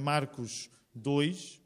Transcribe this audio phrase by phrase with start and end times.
[0.00, 1.60] Marcos 2,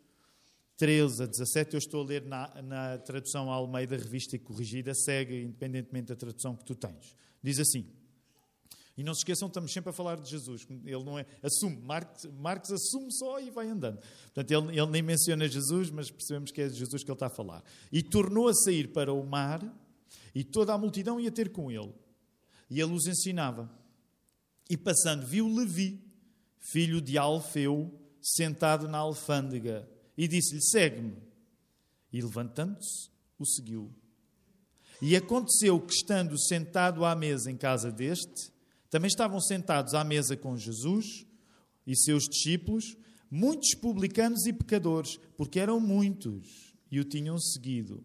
[0.77, 5.43] 13 a 17, eu estou a ler na, na tradução Almeida, revista e corrigida, segue
[5.43, 7.15] independentemente da tradução que tu tens.
[7.43, 7.87] Diz assim.
[8.97, 10.67] E não se esqueçam, estamos sempre a falar de Jesus.
[10.71, 11.27] Ele não é.
[11.43, 11.77] Assume.
[11.83, 13.99] Marcos, Marcos assume só e vai andando.
[14.33, 17.27] Portanto, ele, ele nem menciona Jesus, mas percebemos que é de Jesus que ele está
[17.27, 17.65] a falar.
[17.91, 19.63] E tornou a sair para o mar,
[20.33, 21.93] e toda a multidão ia ter com ele.
[22.71, 23.69] E ele os ensinava.
[24.71, 26.01] E passando, viu Levi,
[26.61, 27.93] filho de Alfeu,
[28.25, 29.87] sentado na alfândega,
[30.17, 31.17] e disse-lhe: Segue-me.
[32.11, 33.93] E levantando-se, o seguiu.
[35.03, 38.51] E aconteceu que, estando sentado à mesa em casa deste,
[38.89, 41.27] também estavam sentados à mesa com Jesus
[41.87, 42.97] e seus discípulos,
[43.31, 48.05] muitos publicanos e pecadores, porque eram muitos e o tinham seguido.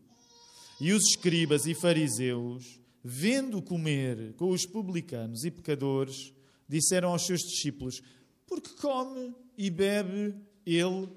[0.82, 6.34] E os escribas e fariseus, vendo comer com os publicanos e pecadores,
[6.68, 8.02] disseram aos seus discípulos:
[8.50, 10.36] Por que come e bebe
[10.66, 11.08] ele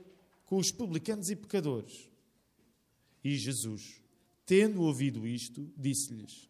[0.45, 2.11] com os publicanos e pecadores?
[3.25, 4.03] E Jesus,
[4.45, 6.47] tendo ouvido isto, disse-lhes: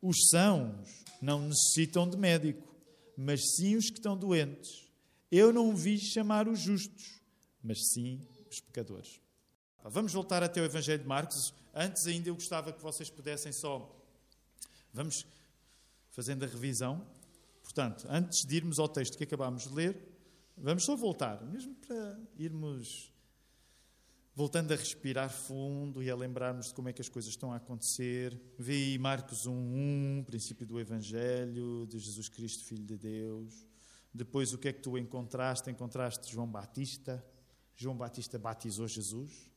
[0.00, 2.72] os sãos não necessitam de médico,
[3.16, 4.88] mas sim os que estão doentes.
[5.28, 7.20] Eu não vi chamar os justos,
[7.60, 9.20] mas sim os pecadores.
[9.82, 11.52] Vamos voltar até o Evangelho de Marcos.
[11.74, 13.92] Antes ainda eu gostava que vocês pudessem só.
[14.94, 15.26] Vamos
[16.10, 17.04] fazendo a revisão.
[17.60, 20.11] Portanto, antes de irmos ao texto que acabámos de ler,
[20.56, 23.12] vamos só voltar, mesmo para irmos
[24.34, 27.56] voltando a respirar fundo e a lembrarmos de como é que as coisas estão a
[27.56, 28.40] acontecer.
[28.58, 33.66] Vê aí Marcos 1.1, princípio do Evangelho, de Jesus Cristo, Filho de Deus.
[34.12, 35.70] Depois, o que é que tu encontraste?
[35.70, 37.24] Encontraste João Batista.
[37.74, 39.50] João Batista batizou Jesus.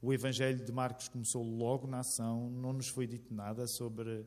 [0.00, 4.26] O Evangelho de Marcos começou logo na ação, não nos foi dito nada sobre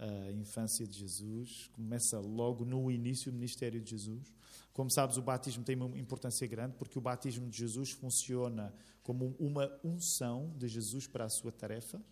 [0.00, 4.32] a infância de Jesus, começa logo no início do ministério de Jesus.
[4.72, 9.36] Como sabes, o batismo tem uma importância grande, porque o batismo de Jesus funciona como
[9.38, 12.02] uma unção de Jesus para a sua tarefa.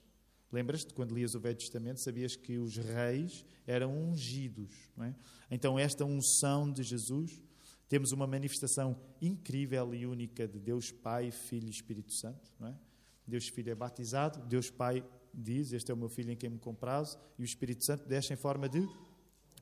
[0.52, 4.70] Lembras-te, quando lias o Velho Testamento, sabias que os reis eram ungidos.
[5.00, 5.14] É?
[5.50, 7.40] Então, esta unção de Jesus,
[7.88, 12.52] temos uma manifestação incrível e única de Deus Pai, Filho e Espírito Santo.
[12.62, 12.74] É?
[13.26, 15.02] Deus Filho é batizado, Deus Pai
[15.34, 18.32] diz: Este é o meu filho em quem me comprazo, e o Espírito Santo desce
[18.32, 18.86] em forma de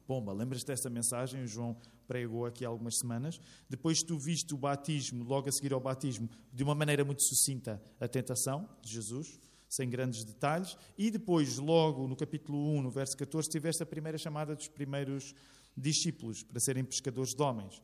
[0.06, 0.32] pomba.
[0.32, 1.42] Lembras-te desta mensagem?
[1.42, 3.40] O João pregou aqui há algumas semanas.
[3.68, 7.82] Depois tu viste o batismo, logo a seguir ao batismo, de uma maneira muito sucinta,
[8.00, 10.76] a tentação de Jesus, sem grandes detalhes.
[10.96, 15.34] E depois, logo no capítulo 1, no verso 14, tiveste a primeira chamada dos primeiros
[15.76, 17.82] discípulos para serem pescadores de homens.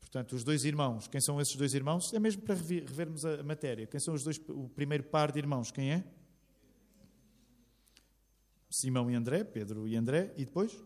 [0.00, 2.12] Portanto, os dois irmãos, quem são esses dois irmãos?
[2.12, 3.86] É mesmo para revermos a matéria.
[3.86, 5.70] Quem são os dois, o primeiro par de irmãos?
[5.70, 6.04] Quem é?
[8.80, 10.76] Simão e André, Pedro e André, e depois?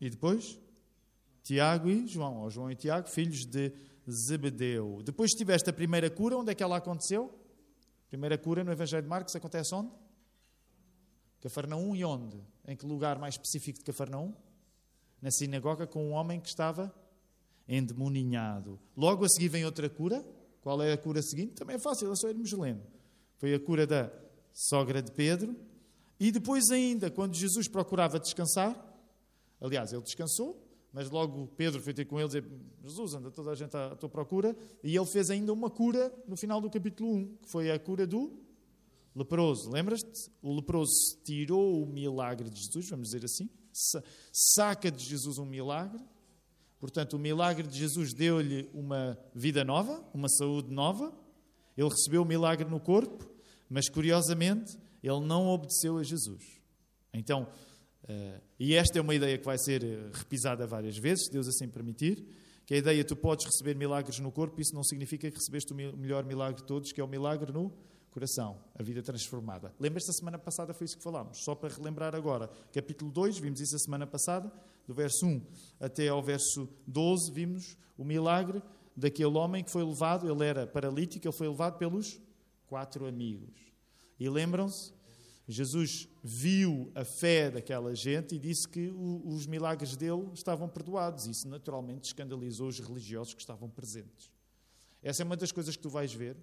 [0.00, 0.58] E depois?
[1.42, 3.72] Tiago e João, ou João e Tiago, filhos de
[4.10, 5.00] Zebedeu.
[5.04, 7.32] Depois tiveste a primeira cura, onde é que ela aconteceu?
[8.08, 9.90] Primeira cura no Evangelho de Marcos acontece onde?
[11.40, 12.40] Cafarnaum e onde?
[12.66, 14.34] Em que lugar mais específico de Cafarnaum?
[15.20, 16.94] Na sinagoga com um homem que estava
[17.68, 18.78] endemoninhado.
[18.96, 20.24] Logo a seguir vem outra cura.
[20.62, 21.54] Qual é a cura seguinte?
[21.54, 22.82] Também é fácil, é só irmos lendo.
[23.36, 24.10] Foi a cura da
[24.52, 25.54] sogra de Pedro,
[26.20, 28.76] e depois, ainda, quando Jesus procurava descansar,
[29.60, 32.44] aliás, ele descansou, mas logo Pedro foi ter com ele dizer:
[32.82, 34.56] Jesus, anda toda a gente à tua procura.
[34.82, 38.06] E ele fez ainda uma cura no final do capítulo 1, que foi a cura
[38.06, 38.32] do
[39.14, 39.70] leproso.
[39.70, 40.30] Lembras-te?
[40.42, 40.90] O leproso
[41.24, 43.48] tirou o milagre de Jesus, vamos dizer assim,
[44.32, 46.02] saca de Jesus um milagre.
[46.80, 51.12] Portanto, o milagre de Jesus deu-lhe uma vida nova, uma saúde nova.
[51.76, 53.28] Ele recebeu o milagre no corpo,
[53.68, 56.44] mas curiosamente ele não obedeceu a Jesus.
[57.12, 57.48] Então,
[58.04, 61.48] uh, e esta é uma ideia que vai ser eh, repisada várias vezes, se Deus
[61.48, 62.26] assim permitir,
[62.66, 65.76] que a ideia tu podes receber milagres no corpo, isso não significa que recebeste o
[65.76, 67.72] melhor milagre de todos, que é o milagre no
[68.10, 69.72] coração, a vida transformada.
[69.78, 72.50] Lembras-te, a semana passada foi isso que falámos, só para relembrar agora.
[72.72, 74.52] Capítulo 2, vimos isso a semana passada,
[74.86, 75.42] do verso 1
[75.80, 78.62] até ao verso 12, vimos o milagre
[78.96, 82.20] daquele homem que foi levado, ele era paralítico, ele foi levado pelos
[82.66, 83.54] quatro amigos.
[84.18, 84.92] E lembram-se?
[85.48, 88.92] Jesus viu a fé daquela gente e disse que
[89.24, 91.26] os milagres dele estavam perdoados.
[91.26, 94.30] Isso naturalmente escandalizou os religiosos que estavam presentes.
[95.02, 96.36] Essa é uma das coisas que tu vais ver.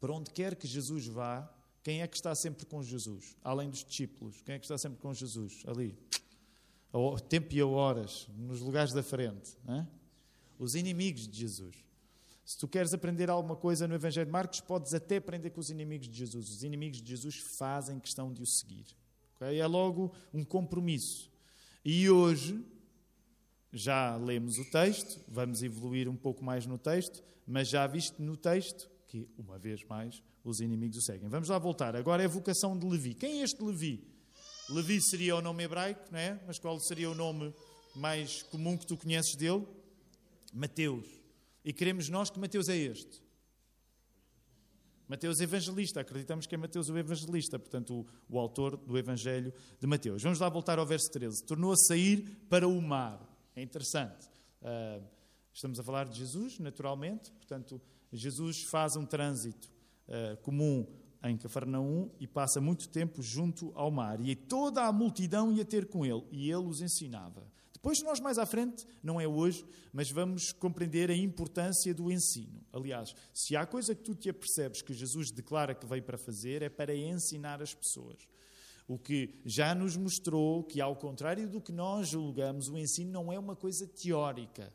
[0.00, 1.48] Para onde quer que Jesus vá,
[1.84, 3.36] quem é que está sempre com Jesus?
[3.44, 5.62] Além dos discípulos, quem é que está sempre com Jesus?
[5.64, 5.96] Ali.
[6.92, 9.56] A tempo e a horas, nos lugares da frente.
[9.68, 9.86] É?
[10.58, 11.76] Os inimigos de Jesus.
[12.46, 15.68] Se tu queres aprender alguma coisa no Evangelho de Marcos, podes até aprender com os
[15.68, 16.48] inimigos de Jesus.
[16.48, 18.86] Os inimigos de Jesus fazem questão de o seguir.
[19.34, 19.58] Okay?
[19.58, 21.28] É logo um compromisso.
[21.84, 22.64] E hoje,
[23.72, 28.36] já lemos o texto, vamos evoluir um pouco mais no texto, mas já viste no
[28.36, 31.28] texto que, uma vez mais, os inimigos o seguem.
[31.28, 31.96] Vamos lá voltar.
[31.96, 33.14] Agora é a vocação de Levi.
[33.14, 34.06] Quem é este Levi?
[34.70, 36.40] Levi seria o nome hebraico, não é?
[36.46, 37.52] Mas qual seria o nome
[37.96, 39.66] mais comum que tu conheces dele?
[40.52, 41.15] Mateus.
[41.66, 43.20] E queremos nós que Mateus é este.
[45.08, 49.84] Mateus Evangelista, acreditamos que é Mateus o Evangelista, portanto, o, o autor do Evangelho de
[49.84, 50.22] Mateus.
[50.22, 51.44] Vamos lá voltar ao verso 13.
[51.44, 53.20] Tornou a sair para o mar.
[53.56, 54.28] É interessante.
[54.62, 55.04] Uh,
[55.52, 57.82] estamos a falar de Jesus, naturalmente, portanto,
[58.12, 59.68] Jesus faz um trânsito
[60.06, 60.86] uh, comum
[61.24, 64.20] em Cafarnaum e passa muito tempo junto ao mar.
[64.20, 67.44] E toda a multidão ia ter com ele e ele os ensinava.
[67.76, 69.62] Depois, nós mais à frente, não é hoje,
[69.92, 72.64] mas vamos compreender a importância do ensino.
[72.72, 76.62] Aliás, se há coisa que tu te apercebes que Jesus declara que veio para fazer,
[76.62, 78.26] é para ensinar as pessoas.
[78.88, 83.30] O que já nos mostrou que, ao contrário do que nós julgamos, o ensino não
[83.30, 84.72] é uma coisa teórica.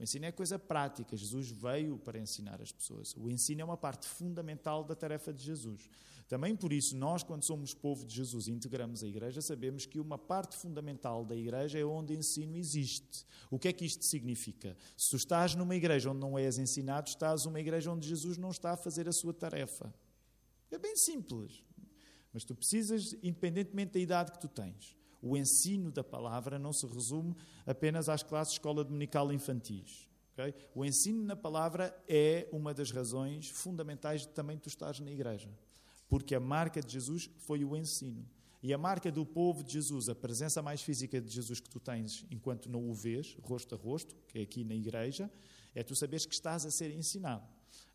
[0.00, 1.14] O ensino é coisa prática.
[1.14, 3.14] Jesus veio para ensinar as pessoas.
[3.14, 5.90] O ensino é uma parte fundamental da tarefa de Jesus.
[6.26, 10.00] Também por isso, nós, quando somos povo de Jesus e integramos a igreja, sabemos que
[10.00, 13.26] uma parte fundamental da igreja é onde ensino existe.
[13.50, 14.74] O que é que isto significa?
[14.96, 18.72] Se estás numa igreja onde não és ensinado, estás numa igreja onde Jesus não está
[18.72, 19.92] a fazer a sua tarefa.
[20.70, 21.62] É bem simples.
[22.32, 26.86] Mas tu precisas, independentemente da idade que tu tens, o ensino da palavra não se
[26.86, 27.34] resume
[27.66, 30.08] apenas às classes de escola dominical infantis.
[30.32, 30.54] Okay?
[30.74, 35.50] O ensino na palavra é uma das razões fundamentais de também tu estás na igreja.
[36.08, 38.26] Porque a marca de Jesus foi o ensino.
[38.62, 41.80] E a marca do povo de Jesus, a presença mais física de Jesus que tu
[41.80, 45.30] tens enquanto não o vês, rosto a rosto, que é aqui na igreja,
[45.74, 47.46] é tu saberes que estás a ser ensinado.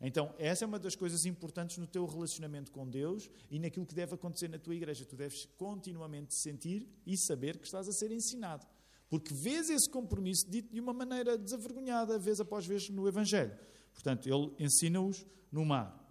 [0.08, 3.96] Então, essa é uma das coisas importantes no teu relacionamento com Deus e naquilo que
[3.96, 5.04] deve acontecer na tua igreja.
[5.04, 8.68] Tu deves continuamente sentir e saber que estás a ser ensinado.
[9.10, 13.58] Porque vês esse compromisso dito de uma maneira desavergonhada, vez após vez, no Evangelho.
[13.94, 16.06] Portanto, ele ensina-os no mar.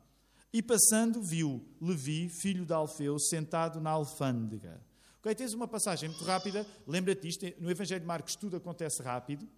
[0.53, 4.81] E passando, viu Levi, filho de Alfeu, sentado na alfândega.
[5.19, 9.49] Ok, tens uma passagem muito rápida, lembra-te disto, no Evangelho de Marcos tudo acontece rápido.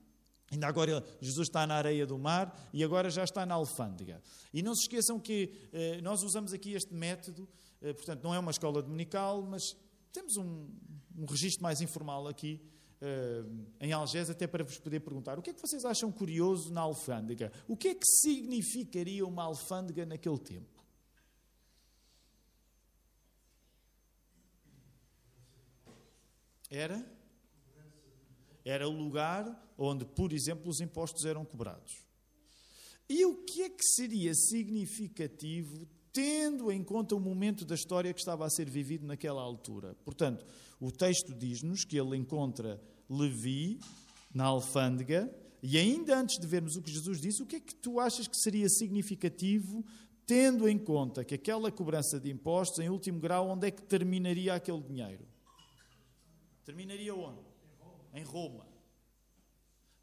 [0.50, 4.22] Ainda agora Jesus está na areia do mar e agora já está na alfândega.
[4.54, 7.48] E não se esqueçam que eh, nós usamos aqui este método,
[7.82, 9.76] eh, portanto, não é uma escola dominical, mas
[10.12, 10.69] temos um,
[11.19, 12.60] um registro mais informal aqui
[13.00, 13.44] eh,
[13.81, 16.81] em Algés, até para vos poder perguntar o que é que vocês acham curioso na
[16.82, 17.52] alfândega?
[17.66, 20.84] O que é que significaria uma alfândega naquele tempo?
[26.70, 27.15] Era?
[28.66, 32.04] Era o lugar onde, por exemplo, os impostos eram cobrados.
[33.08, 38.18] E o que é que seria significativo tendo em conta o momento da história que
[38.18, 39.94] estava a ser vivido naquela altura?
[40.04, 40.44] Portanto,
[40.80, 43.78] o texto diz-nos que ele encontra Levi
[44.34, 45.32] na alfândega,
[45.62, 48.26] e ainda antes de vermos o que Jesus disse, o que é que tu achas
[48.26, 49.84] que seria significativo
[50.26, 54.52] tendo em conta que aquela cobrança de impostos, em último grau, onde é que terminaria
[54.54, 55.24] aquele dinheiro?
[56.64, 57.45] Terminaria onde?
[58.16, 58.66] Em Roma.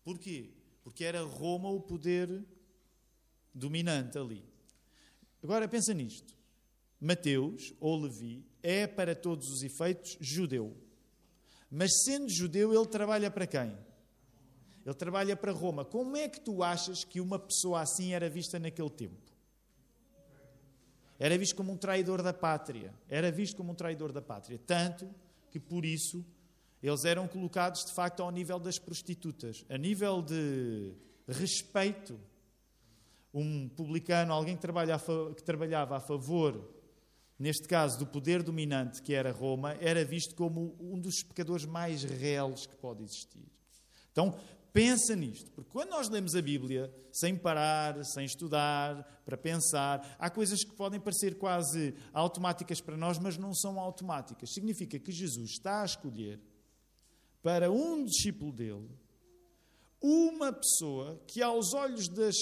[0.04, 0.51] Porquê?
[0.83, 2.45] Porque era Roma o poder
[3.54, 4.45] dominante ali.
[5.42, 6.38] Agora pensa nisto.
[7.01, 10.77] Mateus, ou Levi, é para todos os efeitos judeu.
[11.69, 13.75] Mas sendo judeu, ele trabalha para quem?
[14.86, 15.83] Ele trabalha para Roma.
[15.83, 19.31] Como é que tu achas que uma pessoa assim era vista naquele tempo?
[21.17, 22.93] Era visto como um traidor da pátria.
[23.10, 24.60] Era visto como um traidor da pátria.
[24.60, 25.10] Tanto
[25.50, 26.24] que, por isso,
[26.84, 30.92] eles eram colocados de facto ao nível das prostitutas, a nível de
[31.25, 32.20] respeito.
[33.34, 35.00] Um publicano, alguém que, trabalha
[35.34, 36.70] que trabalhava a favor,
[37.40, 42.04] neste caso, do poder dominante que era Roma, era visto como um dos pecadores mais
[42.04, 43.48] reais que pode existir.
[44.12, 44.38] Então,
[44.74, 50.30] pensa nisto, porque quando nós lemos a Bíblia, sem parar, sem estudar, para pensar, há
[50.30, 54.54] coisas que podem parecer quase automáticas para nós, mas não são automáticas.
[54.54, 56.40] Significa que Jesus está a escolher
[57.44, 58.90] para um discípulo dele,
[60.02, 62.36] uma pessoa que, aos olhos das,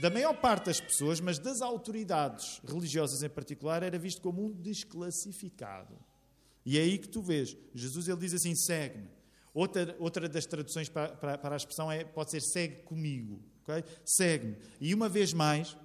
[0.00, 4.52] da maior parte das pessoas, mas das autoridades religiosas em particular, era visto como um
[4.52, 5.96] desclassificado.
[6.66, 7.56] E é aí que tu vês.
[7.74, 9.08] Jesus ele diz assim: segue-me.
[9.52, 13.40] Outra, outra das traduções para, para, para, a expressão é, pode ser segue comigo.
[13.62, 13.84] Okay?
[14.04, 14.56] Segue-me.
[14.80, 15.76] E uma vez mais,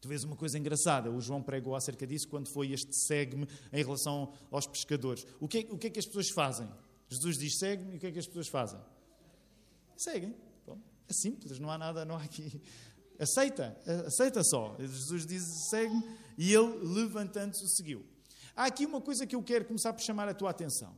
[0.00, 1.10] tu vês uma coisa engraçada.
[1.10, 5.26] O João pregou acerca disso quando foi este segue-me em relação aos pescadores.
[5.40, 6.68] O que, é, o que é que as pessoas fazem?
[7.08, 8.80] Jesus diz segue-me e o que é que as pessoas fazem?
[9.96, 10.34] Seguem.
[10.66, 12.60] Bom, é simples, não há nada, não há aqui.
[13.18, 14.76] Aceita, aceita só.
[14.78, 16.04] Jesus diz segue-me
[16.36, 18.06] e ele, levantando-se, o seguiu.
[18.54, 20.94] Há aqui uma coisa que eu quero começar por chamar a tua atenção.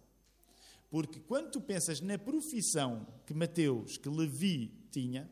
[0.91, 5.31] Porque quando tu pensas na profissão que Mateus, que Levi tinha,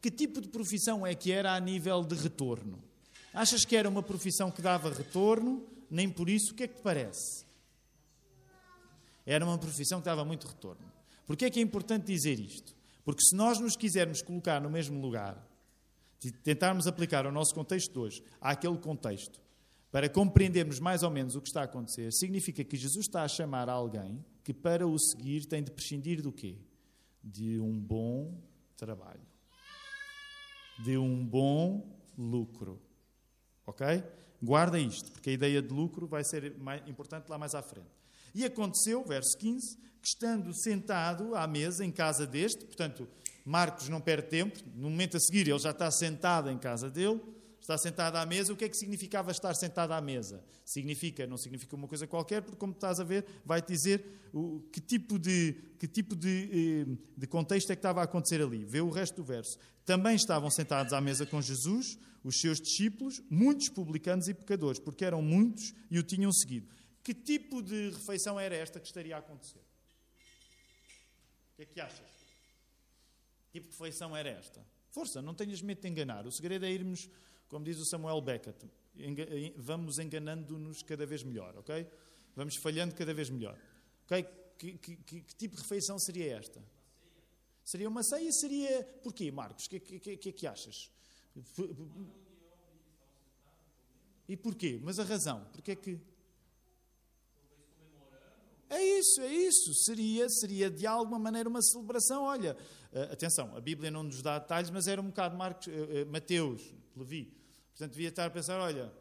[0.00, 2.82] que tipo de profissão é que era a nível de retorno?
[3.32, 5.66] Achas que era uma profissão que dava retorno?
[5.90, 7.44] Nem por isso, o que é que te parece?
[9.30, 10.90] Era uma profissão que dava muito retorno.
[11.26, 12.74] Porquê é que é importante dizer isto?
[13.04, 15.46] Porque se nós nos quisermos colocar no mesmo lugar,
[16.42, 19.38] tentarmos aplicar o nosso contexto de hoje àquele contexto,
[19.92, 23.28] para compreendermos mais ou menos o que está a acontecer, significa que Jesus está a
[23.28, 26.56] chamar alguém que para o seguir tem de prescindir do quê?
[27.22, 28.42] De um bom
[28.78, 29.20] trabalho.
[30.82, 32.80] De um bom lucro.
[33.66, 33.86] Ok?
[34.42, 36.56] Guarda isto, porque a ideia de lucro vai ser
[36.86, 37.97] importante lá mais à frente.
[38.38, 43.08] E aconteceu, verso 15, que estando sentado à mesa em casa deste, portanto,
[43.44, 47.20] Marcos não perde tempo, no momento a seguir ele já está sentado em casa dele,
[47.60, 48.52] está sentado à mesa.
[48.52, 50.40] O que é que significava estar sentado à mesa?
[50.64, 54.80] Significa, não significa uma coisa qualquer, porque como estás a ver, vai-te dizer o, que
[54.80, 58.64] tipo, de, que tipo de, eh, de contexto é que estava a acontecer ali.
[58.64, 59.58] Vê o resto do verso.
[59.84, 65.04] Também estavam sentados à mesa com Jesus, os seus discípulos, muitos publicanos e pecadores, porque
[65.04, 66.77] eram muitos e o tinham seguido.
[67.08, 69.64] Que tipo de refeição era esta que estaria a acontecer?
[71.52, 72.10] O que é que achas?
[73.46, 74.62] Que tipo de refeição era esta?
[74.90, 76.26] Força, não tenhas medo de enganar.
[76.26, 77.08] O segredo é irmos,
[77.48, 78.70] como diz o Samuel Beckett,
[79.56, 81.90] vamos enganando-nos cada vez melhor, ok?
[82.36, 83.58] Vamos falhando cada vez melhor.
[84.04, 84.22] Ok?
[84.58, 86.62] Que, que, que, que tipo de refeição seria esta?
[87.64, 88.30] Seria uma ceia?
[88.32, 88.84] Seria.
[89.02, 89.64] Porquê, Marcos?
[89.64, 90.90] O que, que, que é que achas?
[94.28, 94.78] E porquê?
[94.82, 95.46] Mas a razão?
[95.54, 95.98] Porquê é que.
[98.70, 99.74] É isso, é isso.
[99.74, 102.24] Seria, seria de alguma maneira uma celebração.
[102.24, 102.56] Olha,
[102.92, 106.06] uh, atenção, a Bíblia não nos dá detalhes, mas era um bocado Marcos, uh, uh,
[106.10, 106.62] Mateus,
[106.96, 107.32] Levi.
[107.70, 108.92] Portanto, devia estar a pensar: olha,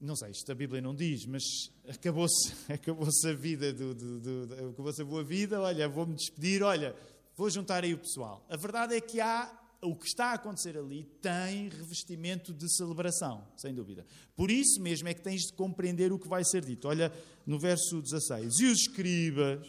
[0.00, 1.42] não sei, isto a Bíblia não diz, mas
[1.86, 5.60] acabou-se acabou a vida, do, do, do, acabou-se a boa vida.
[5.60, 6.62] Olha, vou-me despedir.
[6.62, 6.96] Olha,
[7.36, 8.44] vou juntar aí o pessoal.
[8.48, 13.46] A verdade é que há o que está a acontecer ali tem revestimento de celebração,
[13.56, 14.06] sem dúvida.
[14.36, 16.88] Por isso mesmo é que tens de compreender o que vai ser dito.
[16.88, 17.12] Olha
[17.46, 19.66] no verso 16: E os escribas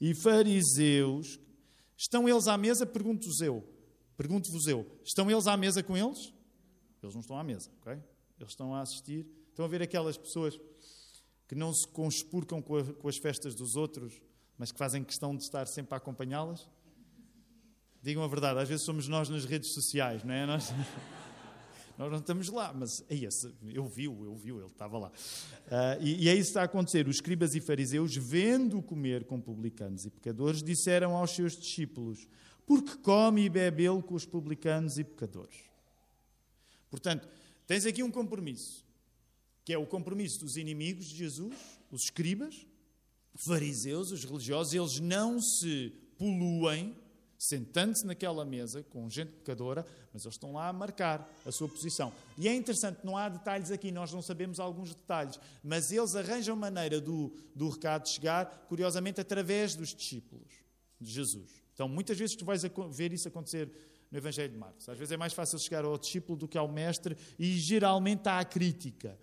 [0.00, 1.38] e fariseus,
[1.96, 2.86] estão eles à mesa?
[2.86, 3.64] Pergunto-vos eu.
[4.16, 6.32] Pergunto-vos eu: estão eles à mesa com eles?
[7.02, 7.92] Eles não estão à mesa, ok?
[8.38, 9.26] Eles estão a assistir.
[9.48, 10.58] Estão a ver aquelas pessoas
[11.46, 14.20] que não se conspurcam com, a, com as festas dos outros,
[14.56, 16.68] mas que fazem questão de estar sempre a acompanhá-las?
[18.02, 20.46] Digam a verdade, às vezes somos nós nas redes sociais, não é?
[20.46, 20.72] Nós,
[21.98, 25.08] nós não estamos lá, mas é esse, eu vi-o, eu vi-o, ele estava lá.
[25.08, 27.06] Uh, e, e é isso que está a acontecer.
[27.06, 32.26] Os escribas e fariseus, vendo comer com publicanos e pecadores, disseram aos seus discípulos:
[32.66, 35.56] Porque come e bebe ele com os publicanos e pecadores?
[36.90, 37.28] Portanto,
[37.66, 38.82] tens aqui um compromisso,
[39.62, 41.54] que é o compromisso dos inimigos de Jesus,
[41.90, 42.66] os escribas,
[43.34, 46.96] fariseus, os religiosos, eles não se poluem
[47.40, 52.12] sentando-se naquela mesa com gente pecadora, mas eles estão lá a marcar a sua posição.
[52.36, 56.54] E é interessante, não há detalhes aqui, nós não sabemos alguns detalhes, mas eles arranjam
[56.54, 60.52] maneira do, do recado chegar, curiosamente, através dos discípulos
[61.00, 61.62] de Jesus.
[61.72, 63.72] Então, muitas vezes tu vais ver isso acontecer
[64.10, 64.86] no Evangelho de Marcos.
[64.86, 68.38] Às vezes é mais fácil chegar ao discípulo do que ao mestre, e geralmente há
[68.38, 69.18] a crítica.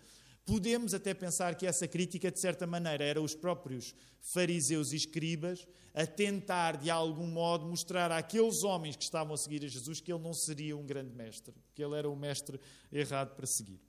[0.47, 5.67] Podemos até pensar que essa crítica, de certa maneira, era os próprios fariseus e escribas
[5.93, 10.09] a tentar, de algum modo, mostrar àqueles homens que estavam a seguir a Jesus que
[10.09, 13.81] ele não seria um grande mestre, que ele era o mestre errado para seguir.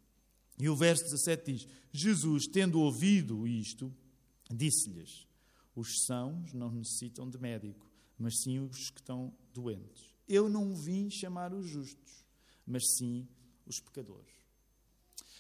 [0.59, 3.95] E o verso 17 diz: Jesus, tendo ouvido isto,
[4.50, 5.29] disse-lhes:
[5.77, 7.88] Os sãos não necessitam de médico,
[8.19, 10.12] mas sim os que estão doentes.
[10.29, 12.27] Eu não vim chamar os justos,
[12.67, 13.29] mas sim
[13.65, 14.35] os pecadores.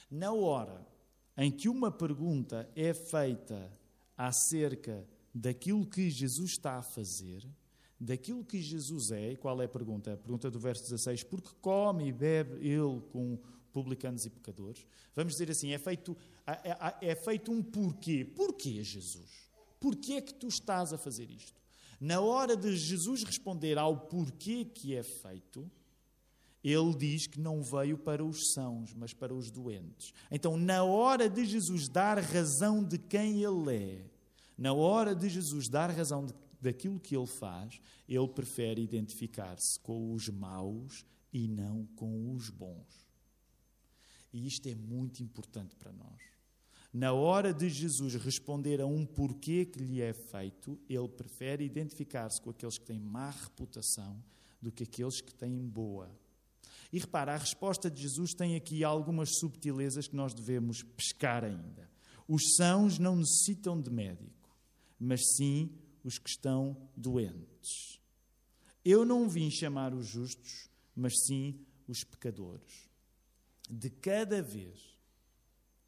[0.08, 0.86] Na hora
[1.38, 3.72] em que uma pergunta é feita
[4.16, 7.48] acerca daquilo que Jesus está a fazer,
[7.98, 10.12] daquilo que Jesus é, e qual é a pergunta?
[10.12, 13.38] A pergunta do verso 16, porque come e bebe ele com
[13.72, 14.84] publicanos e pecadores?
[15.14, 18.24] Vamos dizer assim, é feito, é, é feito um porquê.
[18.24, 19.48] Porquê, Jesus?
[19.78, 21.62] Porquê é que tu estás a fazer isto?
[22.00, 25.70] Na hora de Jesus responder ao porquê que é feito,
[26.62, 30.12] ele diz que não veio para os sãos, mas para os doentes.
[30.30, 34.10] Então, na hora de Jesus dar razão de quem ele é,
[34.56, 40.12] na hora de Jesus dar razão de, daquilo que ele faz, ele prefere identificar-se com
[40.12, 43.06] os maus e não com os bons.
[44.32, 46.20] E isto é muito importante para nós.
[46.92, 52.40] Na hora de Jesus responder a um porquê que lhe é feito, ele prefere identificar-se
[52.40, 54.22] com aqueles que têm má reputação
[54.60, 56.10] do que aqueles que têm boa.
[56.92, 61.90] E repara, a resposta de Jesus tem aqui algumas subtilezas que nós devemos pescar ainda.
[62.26, 64.56] Os sãos não necessitam de médico,
[64.98, 65.70] mas sim
[66.02, 68.00] os que estão doentes.
[68.84, 72.88] Eu não vim chamar os justos, mas sim os pecadores.
[73.68, 74.98] De cada vez,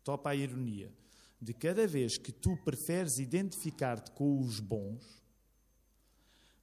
[0.04, 0.92] topa a ironia,
[1.40, 5.02] de cada vez que tu preferes identificar-te com os bons,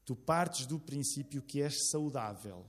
[0.05, 2.65] tu partes do princípio que és saudável.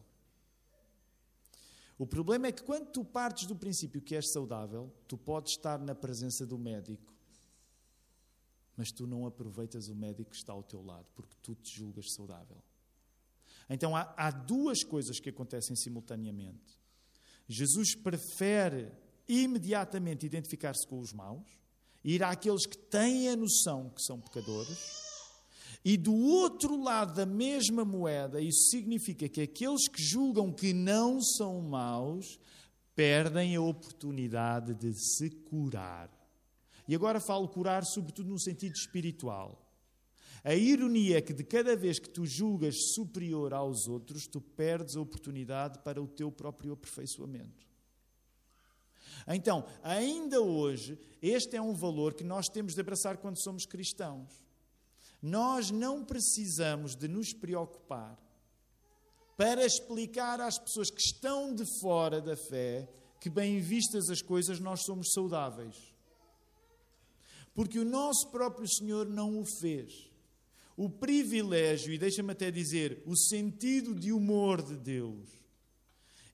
[1.99, 5.81] O problema é que quando tu partes do princípio que és saudável, tu podes estar
[5.81, 7.13] na presença do médico,
[8.77, 12.13] mas tu não aproveitas o médico que está ao teu lado, porque tu te julgas
[12.15, 12.63] saudável.
[13.69, 16.79] Então há, há duas coisas que acontecem simultaneamente.
[17.49, 18.93] Jesus prefere
[19.27, 21.47] imediatamente identificar-se com os maus,
[22.05, 25.08] ir àqueles que têm a noção que são pecadores,
[25.85, 31.21] e do outro lado da mesma moeda, isso significa que aqueles que julgam que não
[31.21, 32.39] são maus
[32.95, 36.11] perdem a oportunidade de se curar.
[36.87, 39.65] E agora falo curar, sobretudo no sentido espiritual.
[40.43, 44.97] A ironia é que de cada vez que tu julgas superior aos outros, tu perdes
[44.97, 47.67] a oportunidade para o teu próprio aperfeiçoamento.
[49.27, 54.48] Então, ainda hoje, este é um valor que nós temos de abraçar quando somos cristãos.
[55.21, 58.19] Nós não precisamos de nos preocupar
[59.37, 62.89] para explicar às pessoas que estão de fora da fé
[63.21, 65.77] que, bem vistas as coisas, nós somos saudáveis.
[67.55, 70.11] Porque o nosso próprio Senhor não o fez.
[70.77, 75.29] O privilégio, e deixa-me até dizer, o sentido de humor de Deus,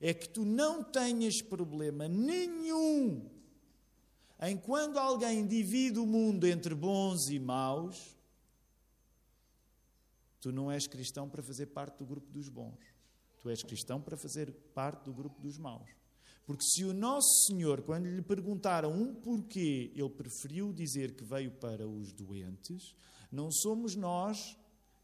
[0.00, 3.30] é que tu não tenhas problema nenhum
[4.42, 8.13] em quando alguém divide o mundo entre bons e maus,
[10.44, 12.78] tu não és cristão para fazer parte do grupo dos bons.
[13.40, 15.88] Tu és cristão para fazer parte do grupo dos maus.
[16.44, 21.50] Porque se o nosso Senhor, quando lhe perguntaram um porquê, ele preferiu dizer que veio
[21.50, 22.94] para os doentes,
[23.32, 24.54] não somos nós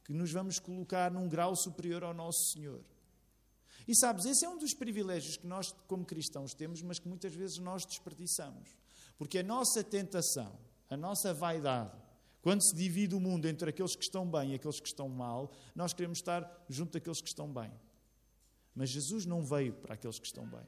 [0.04, 2.84] que nos vamos colocar num grau superior ao nosso Senhor.
[3.88, 7.34] E sabes, esse é um dos privilégios que nós, como cristãos, temos, mas que muitas
[7.34, 8.76] vezes nós desperdiçamos.
[9.16, 10.54] Porque a nossa tentação,
[10.90, 11.96] a nossa vaidade,
[12.42, 15.52] quando se divide o mundo entre aqueles que estão bem e aqueles que estão mal,
[15.74, 17.70] nós queremos estar junto daqueles que estão bem.
[18.74, 20.66] Mas Jesus não veio para aqueles que estão bem.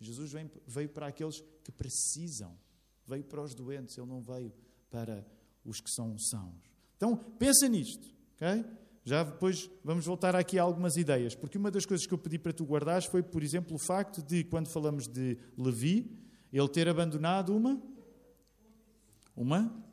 [0.00, 0.32] Jesus
[0.66, 2.58] veio para aqueles que precisam.
[3.06, 4.52] Veio para os doentes, ele não veio
[4.90, 5.24] para
[5.64, 6.72] os que são sãos.
[6.96, 8.64] Então, pensa nisto, ok?
[9.04, 12.38] Já depois vamos voltar aqui a algumas ideias, porque uma das coisas que eu pedi
[12.38, 16.16] para tu guardares foi, por exemplo, o facto de, quando falamos de Levi,
[16.52, 17.82] ele ter abandonado uma.
[19.34, 19.91] Uma.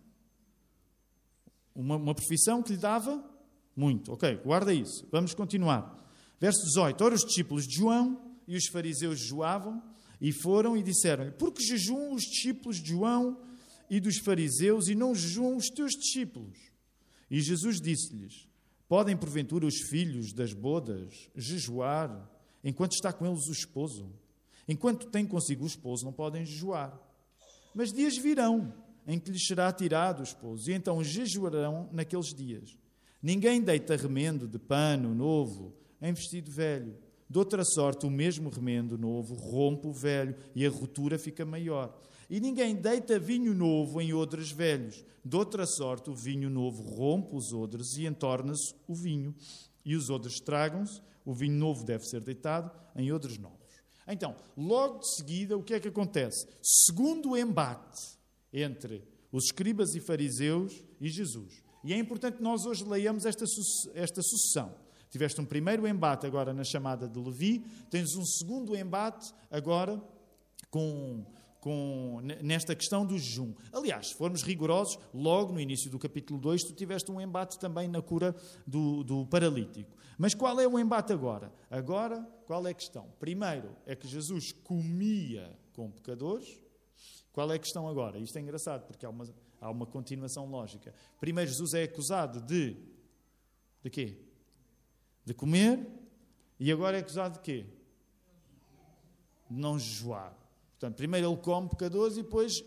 [1.80, 3.24] Uma, uma profissão que lhe dava
[3.74, 4.12] muito.
[4.12, 5.08] Ok, guarda isso.
[5.10, 5.98] Vamos continuar.
[6.38, 7.02] Verso 18.
[7.02, 9.82] Ora, os discípulos de João e os fariseus jejuavam
[10.20, 13.40] e foram e disseram: Por que jejuam os discípulos de João
[13.90, 16.58] e dos fariseus e não jejuam os teus discípulos?
[17.32, 18.46] E Jesus disse-lhes:
[18.90, 22.30] Podem, porventura, os filhos das bodas jejuar
[22.62, 24.12] enquanto está com eles o esposo?
[24.68, 27.00] Enquanto tem consigo o esposo, não podem jejuar.
[27.74, 28.74] Mas dias virão
[29.10, 32.78] em que lhes será tirado o esposo, e então jejuarão naqueles dias.
[33.20, 36.96] Ninguém deita remendo de pano novo em vestido velho.
[37.28, 42.00] De outra sorte, o mesmo remendo novo rompe o velho e a ruptura fica maior.
[42.30, 45.04] E ninguém deita vinho novo em odres velhos.
[45.26, 49.34] De outra sorte, o vinho novo rompe os odres e entorna-se o vinho.
[49.84, 53.58] E os odres estragam-se, o vinho novo deve ser deitado em odres novos.
[54.08, 56.48] Então, logo de seguida, o que é que acontece?
[56.62, 58.19] Segundo embate
[58.54, 61.64] entre os escribas e fariseus e Jesus.
[61.84, 63.46] E é importante que nós hoje leiamos esta,
[63.94, 64.76] esta sucessão.
[65.10, 70.02] Tiveste um primeiro embate agora na chamada de Levi, tens um segundo embate agora
[70.70, 71.26] com
[71.60, 73.54] com, nesta questão do jejum.
[73.72, 77.88] Aliás, se formos rigorosos, logo no início do capítulo 2, tu tiveste um embate também
[77.88, 78.36] na cura
[78.66, 79.92] do, do paralítico.
[80.18, 81.52] Mas qual é o embate agora?
[81.70, 83.08] Agora, qual é a questão?
[83.20, 86.60] Primeiro, é que Jesus comia com pecadores.
[87.40, 88.20] Qual é a questão agora?
[88.20, 89.26] Isto é engraçado, porque há uma,
[89.62, 90.94] há uma continuação lógica.
[91.22, 92.76] Primeiro, Jesus é acusado de.
[93.82, 94.18] De quê?
[95.24, 95.88] De comer.
[96.60, 97.66] E agora é acusado de quê?
[99.50, 100.38] De não jejuar.
[100.72, 102.62] Portanto, primeiro ele come pecadores e depois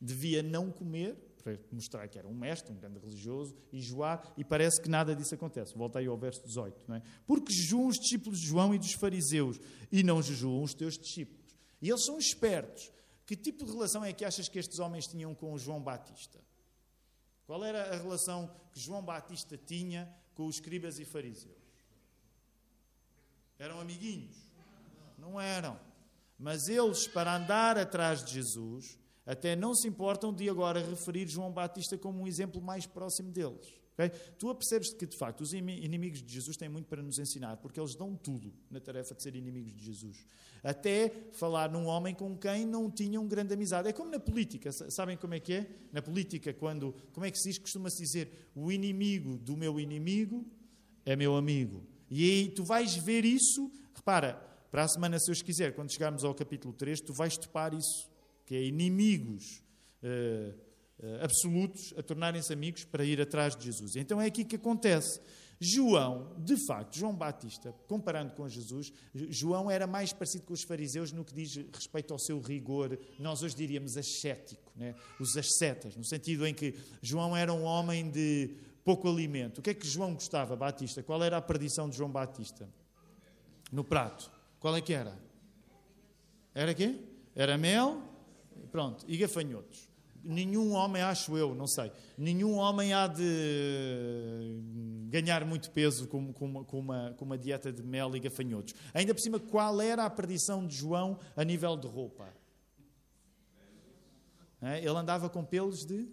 [0.00, 4.44] devia não comer, para mostrar que era um mestre, um grande religioso, e joar, e
[4.44, 5.76] parece que nada disso acontece.
[5.76, 6.84] Volta aí ao verso 18.
[6.86, 7.02] Não é?
[7.26, 9.58] Porque jejuam os discípulos de João e dos fariseus,
[9.90, 11.56] e não jejuam os teus discípulos.
[11.82, 12.94] E eles são espertos.
[13.26, 16.38] Que tipo de relação é que achas que estes homens tinham com João Batista?
[17.46, 21.64] Qual era a relação que João Batista tinha com os escribas e fariseus?
[23.58, 24.36] Eram amiguinhos?
[25.18, 25.78] Não eram.
[26.38, 31.50] Mas eles, para andar atrás de Jesus, até não se importam de agora referir João
[31.50, 33.83] Batista como um exemplo mais próximo deles.
[33.94, 34.10] Okay?
[34.38, 37.78] Tu apercebes que, de facto, os inimigos de Jesus têm muito para nos ensinar, porque
[37.78, 40.26] eles dão tudo na tarefa de ser inimigos de Jesus.
[40.62, 43.88] Até falar num homem com quem não tinham grande amizade.
[43.88, 45.70] É como na política, sabem como é que é?
[45.92, 47.58] Na política, quando, como é que se diz?
[47.58, 50.44] Costuma-se dizer, o inimigo do meu inimigo
[51.06, 51.86] é meu amigo.
[52.10, 54.34] E aí tu vais ver isso, repara,
[54.70, 58.10] para a semana, se eu quiser, quando chegarmos ao capítulo 3, tu vais topar isso,
[58.44, 59.62] que é inimigos.
[60.02, 60.52] Uh,
[61.22, 63.96] absolutos a tornarem-se amigos para ir atrás de Jesus.
[63.96, 65.20] Então é aqui que acontece.
[65.60, 71.12] João, de facto, João Batista, comparando com Jesus, João era mais parecido com os fariseus
[71.12, 74.94] no que diz respeito ao seu rigor, nós hoje diríamos ascético, né?
[75.20, 78.50] os ascetas, no sentido em que João era um homem de
[78.84, 79.58] pouco alimento.
[79.58, 81.02] O que é que João gostava, Batista?
[81.02, 82.68] Qual era a perdição de João Batista?
[83.72, 84.30] No prato.
[84.58, 85.16] Qual é que era?
[86.54, 87.00] Era quê?
[87.34, 88.02] Era mel,
[88.70, 89.93] pronto, e gafanhotos
[90.24, 94.60] nenhum homem, acho eu, não sei, nenhum homem há de
[95.08, 98.74] ganhar muito peso com, com, uma, com, uma, com uma dieta de mel e gafanhotos.
[98.92, 102.32] Ainda por cima, qual era a perdição de João a nível de roupa?
[104.60, 106.08] Ele andava com pelos de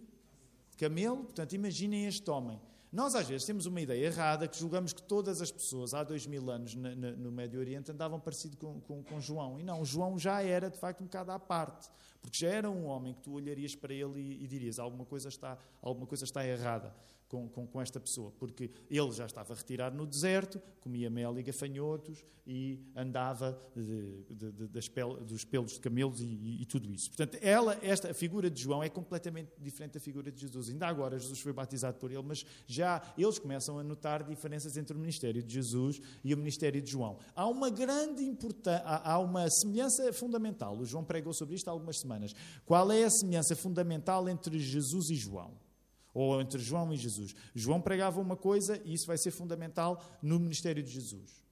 [0.77, 2.59] camelo, portanto, imaginem este homem.
[2.91, 6.27] Nós, às vezes, temos uma ideia errada que julgamos que todas as pessoas há dois
[6.27, 9.57] mil anos no Médio Oriente andavam parecido com, com, com João.
[9.57, 11.89] E não, João já era, de facto, um bocado à parte.
[12.21, 15.29] Porque já era um homem que tu olharias para ele e, e dirias: alguma coisa
[15.29, 16.93] está, alguma coisa está errada
[17.31, 18.33] com, com, com, esta pessoa.
[18.37, 24.67] Porque ele já estava retirado no deserto, comia mel e gafanhotos e andava de, de,
[24.67, 27.09] de, pel, dos pelos de camelos e, e, e, tudo isso.
[27.09, 30.67] Portanto, ela, esta, a figura de João é completamente diferente da figura de Jesus.
[30.69, 34.97] Ainda agora, Jesus foi batizado por ele, mas já eles começam a notar diferenças entre
[34.97, 37.17] o ministério de Jesus e o ministério de João.
[37.33, 40.77] Há uma grande importância, há, há uma semelhança fundamental.
[40.77, 42.33] O João pregou sobre isto há algumas semanas.
[42.65, 45.70] Qual é a semelhança fundamental entre Jesus e João?
[46.13, 47.35] Ou entre João e Jesus?
[47.55, 51.43] João pregava uma coisa e isso vai ser fundamental no ministério de Jesus,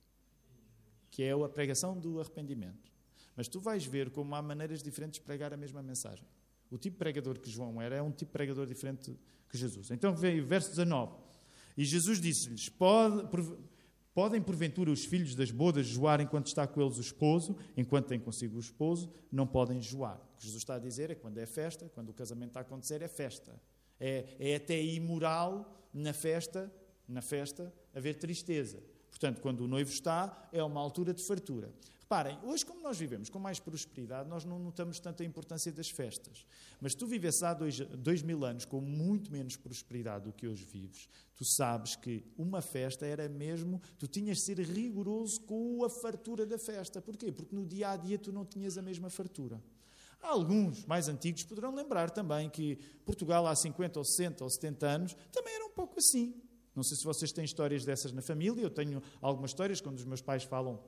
[1.10, 2.92] que é a pregação do arrependimento.
[3.36, 6.26] Mas tu vais ver como há maneiras diferentes de pregar a mesma mensagem.
[6.70, 9.18] O tipo de pregador que João era é um tipo de pregador diferente
[9.48, 9.92] que Jesus.
[9.92, 11.14] Então veio o verso 19.
[11.78, 13.28] E Jesus disse-lhes: Pode,
[14.14, 18.20] Podem, porventura, os filhos das bodas joar enquanto está com eles o esposo, enquanto tem
[18.20, 20.18] consigo o esposo, não podem joar.
[20.18, 22.60] O que Jesus está a dizer é que quando é festa, quando o casamento está
[22.60, 23.58] a acontecer, é festa.
[24.00, 26.72] É, é até imoral na festa,
[27.08, 28.82] na festa, haver tristeza.
[29.10, 31.74] Portanto, quando o noivo está, é uma altura de fartura.
[32.10, 36.44] Reparem, hoje, como nós vivemos com mais prosperidade, nós não notamos tanta importância das festas.
[36.82, 40.66] Mas tu vivesses há dois, dois mil anos com muito menos prosperidade do que hoje
[40.66, 43.80] vives, tu sabes que uma festa era mesmo.
[44.00, 47.00] Tu tinhas de ser rigoroso com a fartura da festa.
[47.00, 47.32] Porquê?
[47.32, 49.62] Porque no dia a dia tu não tinhas a mesma fartura.
[50.22, 55.18] Alguns mais antigos poderão lembrar também que Portugal há 50 ou 60 ou 70 anos
[55.32, 56.34] também era um pouco assim.
[56.76, 60.06] Não sei se vocês têm histórias dessas na família, eu tenho algumas histórias quando os
[60.06, 60.80] meus pais falam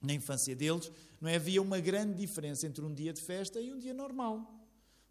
[0.00, 1.36] na infância deles, não é?
[1.36, 4.52] havia uma grande diferença entre um dia de festa e um dia normal.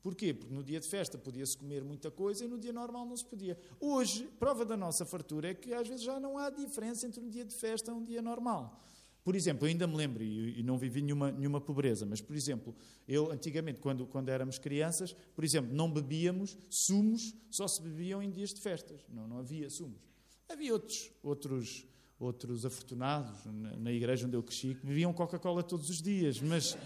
[0.02, 0.34] Porquê?
[0.34, 3.26] Porque no dia de festa podia-se comer muita coisa e no dia normal não se
[3.26, 3.58] podia.
[3.80, 7.28] Hoje, prova da nossa fartura é que às vezes já não há diferença entre um
[7.28, 8.80] dia de festa e um dia normal.
[9.26, 12.76] Por exemplo, eu ainda me lembro, e não vivi nenhuma, nenhuma pobreza, mas, por exemplo,
[13.08, 18.30] eu antigamente, quando, quando éramos crianças, por exemplo, não bebíamos sumos, só se bebiam em
[18.30, 19.04] dias de festas.
[19.10, 20.00] Não, não havia sumos.
[20.48, 21.88] Havia outros, outros
[22.20, 26.78] outros afortunados na, na igreja onde eu cresci que bebiam Coca-Cola todos os dias, mas,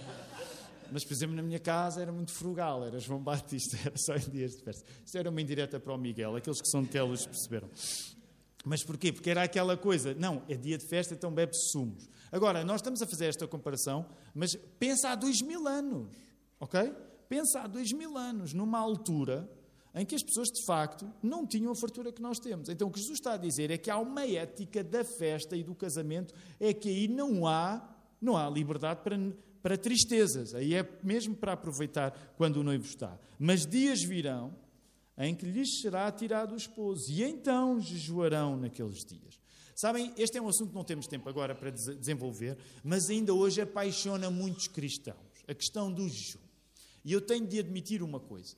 [0.92, 4.30] mas, por exemplo, na minha casa era muito frugal, era João Batista, era só em
[4.32, 4.90] dias de festa.
[5.06, 7.70] Isto era uma indireta para o Miguel, aqueles que são de Telos perceberam.
[8.66, 9.12] Mas porquê?
[9.12, 12.10] Porque era aquela coisa, não, é dia de festa, então bebe-se sumos.
[12.32, 16.10] Agora, nós estamos a fazer esta comparação, mas pensa há dois mil anos,
[16.60, 16.94] ok?
[17.28, 19.50] Pensa há dois mil anos, numa altura
[19.96, 22.70] em que as pessoas de facto não tinham a fartura que nós temos.
[22.70, 25.64] Então o que Jesus está a dizer é que há uma ética da festa e
[25.64, 27.82] do casamento, é que aí não há,
[28.22, 29.18] não há liberdade para,
[29.64, 30.54] para tristezas.
[30.54, 33.18] Aí é mesmo para aproveitar quando o noivo está.
[33.40, 34.54] Mas dias virão
[35.20, 39.38] em que lhes será tirado o esposo, e então jejuarão naqueles dias.
[39.76, 43.62] Sabem, este é um assunto que não temos tempo agora para desenvolver, mas ainda hoje
[43.62, 46.40] apaixona muitos cristãos, a questão do jejum.
[47.04, 48.56] E eu tenho de admitir uma coisa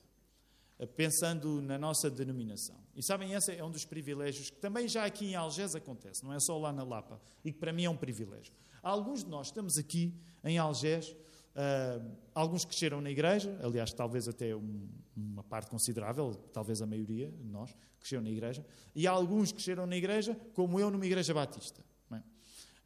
[0.96, 2.76] pensando na nossa denominação.
[2.94, 6.32] E sabem, esse é um dos privilégios que também já aqui em Algés acontece, não
[6.32, 8.52] é só lá na Lapa, e que para mim é um privilégio.
[8.82, 11.14] Alguns de nós estamos aqui em Algés,
[11.56, 17.32] uh, alguns cresceram na igreja, aliás, talvez até um, uma parte considerável, talvez a maioria
[17.44, 21.82] nós, cresceram na igreja, e alguns cresceram na igreja, como eu, numa igreja batista.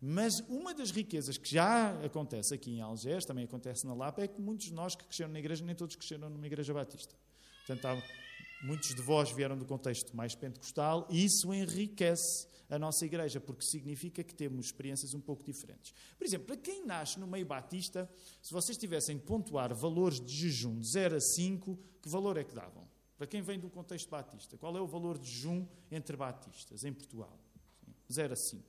[0.00, 4.29] Mas uma das riquezas que já acontece aqui em Algés, também acontece na Lapa, é
[4.29, 7.14] que muitos de nós que cresceram na igreja, nem todos cresceram numa igreja batista.
[7.66, 13.05] Portanto, há, muitos de vós vieram do contexto mais pentecostal e isso enriquece a nossa
[13.05, 15.94] igreja, porque significa que temos experiências um pouco diferentes.
[16.18, 18.11] Por exemplo, para quem nasce no meio batista,
[18.42, 22.44] se vocês tivessem de pontuar valores de jejum de 0 a 5, que valor é
[22.44, 22.87] que davam?
[23.16, 26.92] Para quem vem do contexto batista, qual é o valor de jejum entre batistas em
[26.92, 27.38] Portugal?
[28.12, 28.62] 0 a 5.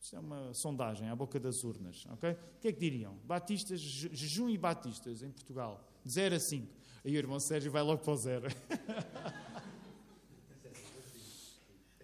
[0.00, 2.32] Isto é uma sondagem à boca das urnas, ok?
[2.32, 3.14] O que é que diriam?
[3.24, 6.74] Batistas, jejum e batistas em Portugal, de 0 a 5.
[7.04, 8.48] Aí o irmão Sérgio vai logo para o zero.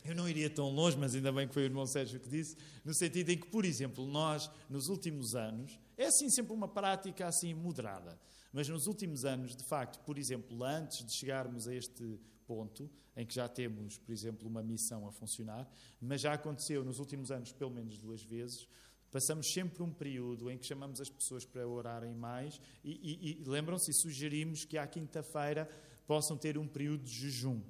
[0.08, 2.56] Eu não iria tão longe, mas ainda bem que foi o irmão Sérgio que disse,
[2.82, 7.26] no sentido em que, por exemplo, nós, nos últimos anos, é assim sempre uma prática
[7.26, 8.18] assim moderada,
[8.50, 13.26] mas nos últimos anos, de facto, por exemplo, antes de chegarmos a este ponto, em
[13.26, 17.52] que já temos, por exemplo, uma missão a funcionar, mas já aconteceu nos últimos anos
[17.52, 18.66] pelo menos duas vezes,
[19.10, 23.44] passamos sempre um período em que chamamos as pessoas para orarem mais e, e, e
[23.44, 25.68] lembram-se sugerimos que à quinta-feira
[26.06, 27.60] possam ter um período de jejum,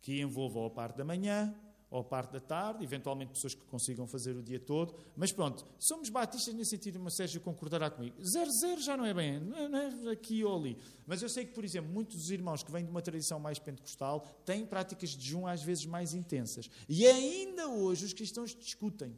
[0.00, 1.54] que envolva a parte da manhã,
[1.90, 6.08] ou parte da tarde, eventualmente pessoas que consigam fazer o dia todo, mas pronto, somos
[6.08, 8.16] batistas nesse sentido, mas Sérgio concordará comigo.
[8.24, 10.76] Zero, zero já não é bem, é, não é aqui ou ali.
[11.06, 13.58] Mas eu sei que, por exemplo, muitos dos irmãos que vêm de uma tradição mais
[13.58, 16.68] pentecostal têm práticas de jejum às vezes mais intensas.
[16.88, 19.16] E ainda hoje os cristãos discutem.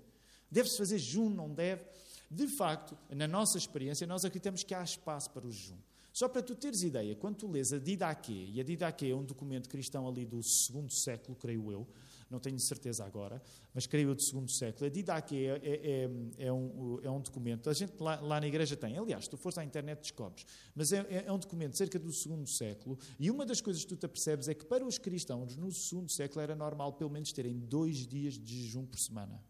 [0.50, 1.84] Deve-se fazer jejum, não deve?
[2.30, 5.78] De facto, na nossa experiência, nós acreditamos que há espaço para o jejum.
[6.12, 9.24] Só para tu teres ideia, quando tu lês a Didaquê, e a Didaquê é um
[9.24, 11.86] documento cristão ali do segundo século, creio eu,
[12.30, 14.86] não tenho certeza agora, mas creio do segundo século.
[14.86, 16.04] A Didaquê é, é,
[16.40, 19.30] é, é, um, é um documento, a gente lá, lá, na igreja tem, aliás, se
[19.30, 22.98] tu fores à internet descobres, mas é, é, é, um documento cerca do segundo século,
[23.18, 26.10] e uma das coisas que tu te apercebes é que para os cristãos no segundo
[26.10, 29.42] século era normal pelo menos terem dois dias de jejum por semana.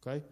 [0.00, 0.22] Ok?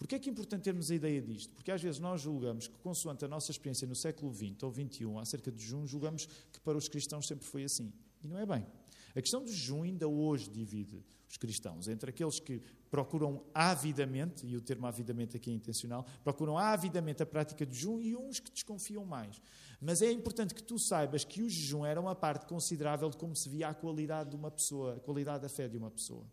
[0.00, 1.52] Porquê é que é importante termos a ideia disto?
[1.52, 5.18] Porque às vezes nós julgamos que, consoante a nossa experiência no século XX ou XXI,
[5.20, 7.92] acerca de jejum, julgamos que para os cristãos sempre foi assim.
[8.22, 8.66] E não é bem.
[9.14, 14.56] A questão do jejum ainda hoje divide os cristãos entre aqueles que procuram avidamente, e
[14.56, 18.50] o termo avidamente aqui é intencional, procuram avidamente a prática do jejum e uns que
[18.50, 19.40] desconfiam mais.
[19.80, 23.36] Mas é importante que tu saibas que o jejum era uma parte considerável de como
[23.36, 26.26] se via a qualidade de uma pessoa, a qualidade da fé de uma pessoa.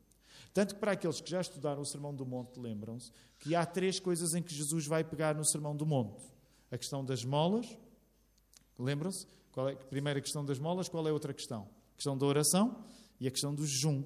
[0.53, 3.99] Tanto que para aqueles que já estudaram o Sermão do Monte, lembram-se que há três
[3.99, 6.23] coisas em que Jesus vai pegar no Sermão do Monte:
[6.71, 7.77] a questão das molas,
[8.77, 9.27] lembram-se?
[9.51, 10.89] Qual é a primeira questão das molas?
[10.89, 11.76] Qual é a outra questão?
[11.97, 12.85] A questão da oração
[13.19, 14.03] e a questão do jejum.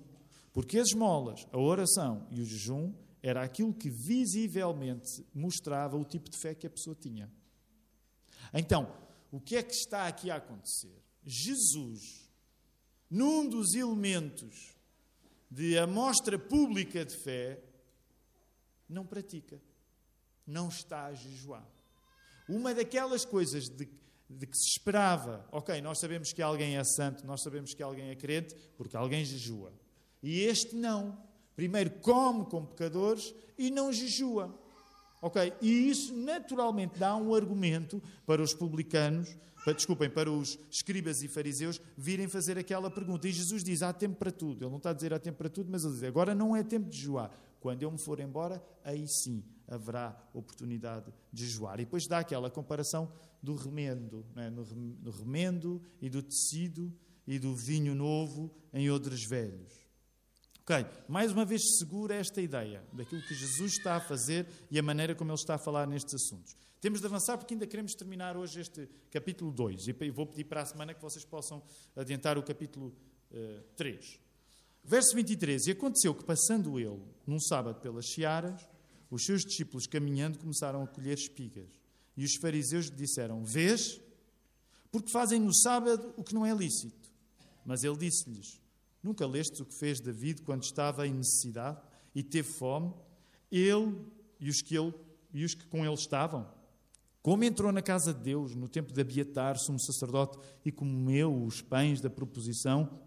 [0.54, 6.30] Porque as molas, a oração e o jejum era aquilo que visivelmente mostrava o tipo
[6.30, 7.30] de fé que a pessoa tinha.
[8.54, 8.90] Então,
[9.30, 11.04] o que é que está aqui a acontecer?
[11.22, 12.30] Jesus,
[13.10, 14.74] num dos elementos
[15.50, 17.62] de amostra pública de fé,
[18.88, 19.62] não pratica,
[20.48, 21.68] não está a jejuar.
[22.48, 23.86] Uma daquelas coisas de
[24.38, 28.10] de que se esperava, ok, nós sabemos que alguém é santo, nós sabemos que alguém
[28.10, 29.74] é crente, porque alguém jejua.
[30.24, 31.18] E este não.
[31.56, 34.58] Primeiro come com pecadores e não jejua.
[35.22, 35.54] Ok?
[35.62, 39.30] E isso naturalmente dá um argumento para os publicanos,
[39.64, 43.28] para, desculpem, para os escribas e fariseus virem fazer aquela pergunta.
[43.28, 44.64] E Jesus diz: há tempo para tudo.
[44.64, 46.64] Ele não está a dizer há tempo para tudo, mas ele diz: agora não é
[46.64, 47.32] tempo de jejuar.
[47.62, 51.80] Quando eu me for embora, aí sim haverá oportunidade de jejuar.
[51.80, 53.10] E depois dá aquela comparação
[53.42, 54.50] do remendo, é?
[54.50, 56.94] no remendo e do tecido
[57.26, 59.80] e do vinho novo em odres velhos.
[60.62, 64.84] Ok, mais uma vez segura esta ideia daquilo que Jesus está a fazer e a
[64.84, 66.56] maneira como ele está a falar nestes assuntos.
[66.80, 70.62] Temos de avançar porque ainda queremos terminar hoje este capítulo 2 e vou pedir para
[70.62, 71.62] a semana que vocês possam
[71.96, 74.20] adiantar o capítulo uh, eh, 3.
[74.84, 78.68] Verso 23: E aconteceu que, passando ele num sábado pelas searas,
[79.10, 81.70] os seus discípulos caminhando começaram a colher espigas.
[82.16, 84.00] E os fariseus lhe disseram: Vês?
[84.92, 87.12] Porque fazem no sábado o que não é lícito.
[87.66, 88.62] Mas ele disse-lhes:
[89.02, 91.80] Nunca lestes o que fez David quando estava em necessidade
[92.14, 92.94] e teve fome,
[93.52, 93.98] ele
[94.40, 94.94] e os que, ele,
[95.34, 96.48] e os que com ele estavam?
[97.22, 101.62] Como entrou na casa de Deus no tempo de Abiatar, sumo sacerdote, e comeu os
[101.62, 103.00] pães da proposição,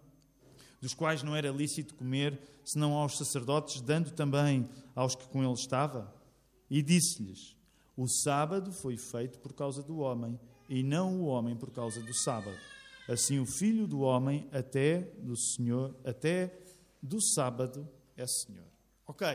[0.84, 5.54] dos quais não era lícito comer, senão aos sacerdotes, dando também aos que com ele
[5.54, 6.14] estava?
[6.68, 7.56] E disse-lhes:
[7.96, 12.12] o sábado foi feito por causa do homem e não o homem por causa do
[12.12, 12.58] sábado.
[13.08, 16.54] Assim o filho do homem até do Senhor, até
[17.02, 18.68] do sábado é Senhor.
[19.06, 19.26] OK.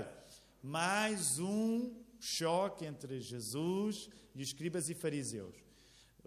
[0.62, 5.55] Mais um choque entre Jesus e os escribas e fariseus.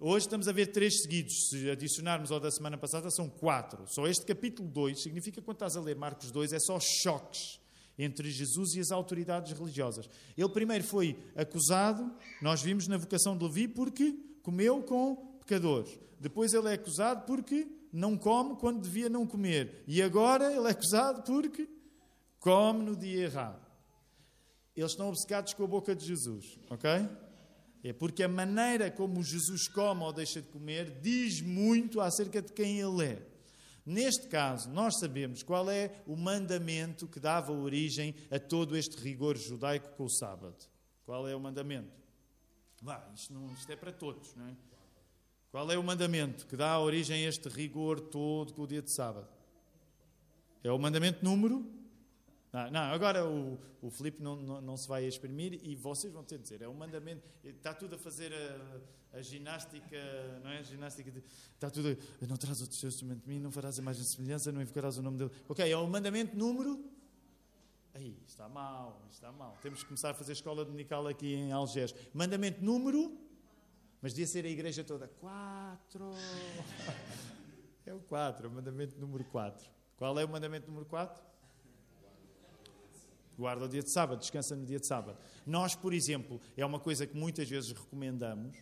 [0.05, 1.49] Hoje estamos a ver três seguidos.
[1.49, 3.85] Se adicionarmos ao da semana passada, são quatro.
[3.87, 7.61] Só este capítulo 2 significa quando estás a ler Marcos 2 é só choques
[7.97, 10.11] entre Jesus e as autoridades religiosas.
[10.37, 12.13] Ele primeiro foi acusado,
[12.43, 15.97] nós vimos na vocação de Levi, porque comeu com pecadores.
[16.19, 19.85] Depois ele é acusado porque não come quando devia não comer.
[19.87, 21.69] E agora ele é acusado porque
[22.41, 23.65] come no dia errado.
[24.75, 26.91] Eles estão obcecados com a boca de Jesus, ok?
[27.85, 32.53] É porque a maneira como Jesus come ou deixa de comer diz muito acerca de
[32.53, 33.33] quem ele é.
[33.85, 39.37] Neste caso, nós sabemos qual é o mandamento que dava origem a todo este rigor
[39.37, 40.57] judaico com o sábado.
[41.05, 41.91] Qual é o mandamento?
[42.81, 44.57] Vá, isto, não, isto é para todos, não é?
[45.51, 48.91] Qual é o mandamento que dá origem a este rigor todo com o dia de
[48.93, 49.29] sábado?
[50.63, 51.82] É o mandamento número
[52.53, 56.23] não, não, agora o, o Filipe não, não, não, se vai exprimir e vocês vão
[56.23, 56.61] ter de dizer.
[56.61, 57.23] É um mandamento.
[57.43, 59.97] Está tudo a fazer a, a ginástica,
[60.45, 60.59] não é?
[60.59, 61.23] A ginástica de,
[61.55, 61.97] está tudo.
[62.21, 64.99] A, não traz outro instrumento de mim, não farás a imagem de semelhança, não invocarás
[64.99, 65.31] o nome dele.
[65.49, 66.85] Ok, é o mandamento número.
[67.95, 69.57] Aí, está mal, está mal.
[69.63, 71.95] Temos que começar a fazer escola dominical aqui em Algés.
[72.13, 73.19] Mandamento número.
[74.03, 75.09] Mas devia ser a igreja toda.
[75.09, 76.11] Quatro.
[77.85, 79.69] É o quatro, o mandamento número quatro.
[79.97, 81.21] Qual é o mandamento número quatro?
[83.37, 85.19] Guarda o dia de sábado, descansa no dia de sábado.
[85.47, 88.57] Nós, por exemplo, é uma coisa que muitas vezes recomendamos,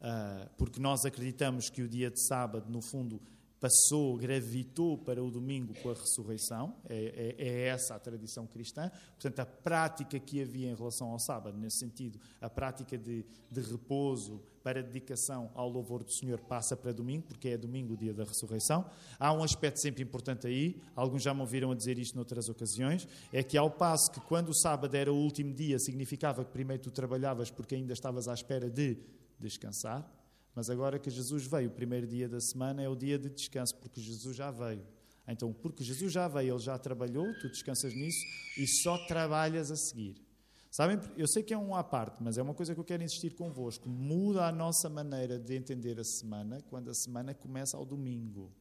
[0.00, 3.20] uh, porque nós acreditamos que o dia de sábado, no fundo,
[3.60, 8.90] passou, gravitou para o domingo com a ressurreição, é, é, é, essa a tradição cristã.
[9.20, 13.60] Portanto, a prática que havia em relação ao sábado, nesse sentido, a prática de, de
[13.60, 18.12] repouso para dedicação ao louvor do Senhor passa para domingo, porque é domingo o dia
[18.12, 18.84] da ressurreição.
[19.18, 23.08] Há um aspecto sempre importante aí, alguns já me ouviram a dizer isto noutras ocasiões,
[23.32, 26.82] é que ao passo que quando o sábado era o último dia, significava que primeiro
[26.82, 28.98] tu trabalhavas porque ainda estavas à espera de
[29.40, 30.06] descansar,
[30.54, 33.74] mas agora que Jesus veio, o primeiro dia da semana é o dia de descanso,
[33.76, 34.84] porque Jesus já veio.
[35.26, 38.20] Então, porque Jesus já veio, ele já trabalhou, tu descansas nisso
[38.58, 40.27] e só trabalhas a seguir.
[40.70, 43.02] Sabem, eu sei que é um à parte, mas é uma coisa que eu quero
[43.02, 43.88] insistir convosco.
[43.88, 48.52] Muda a nossa maneira de entender a semana quando a semana começa ao domingo.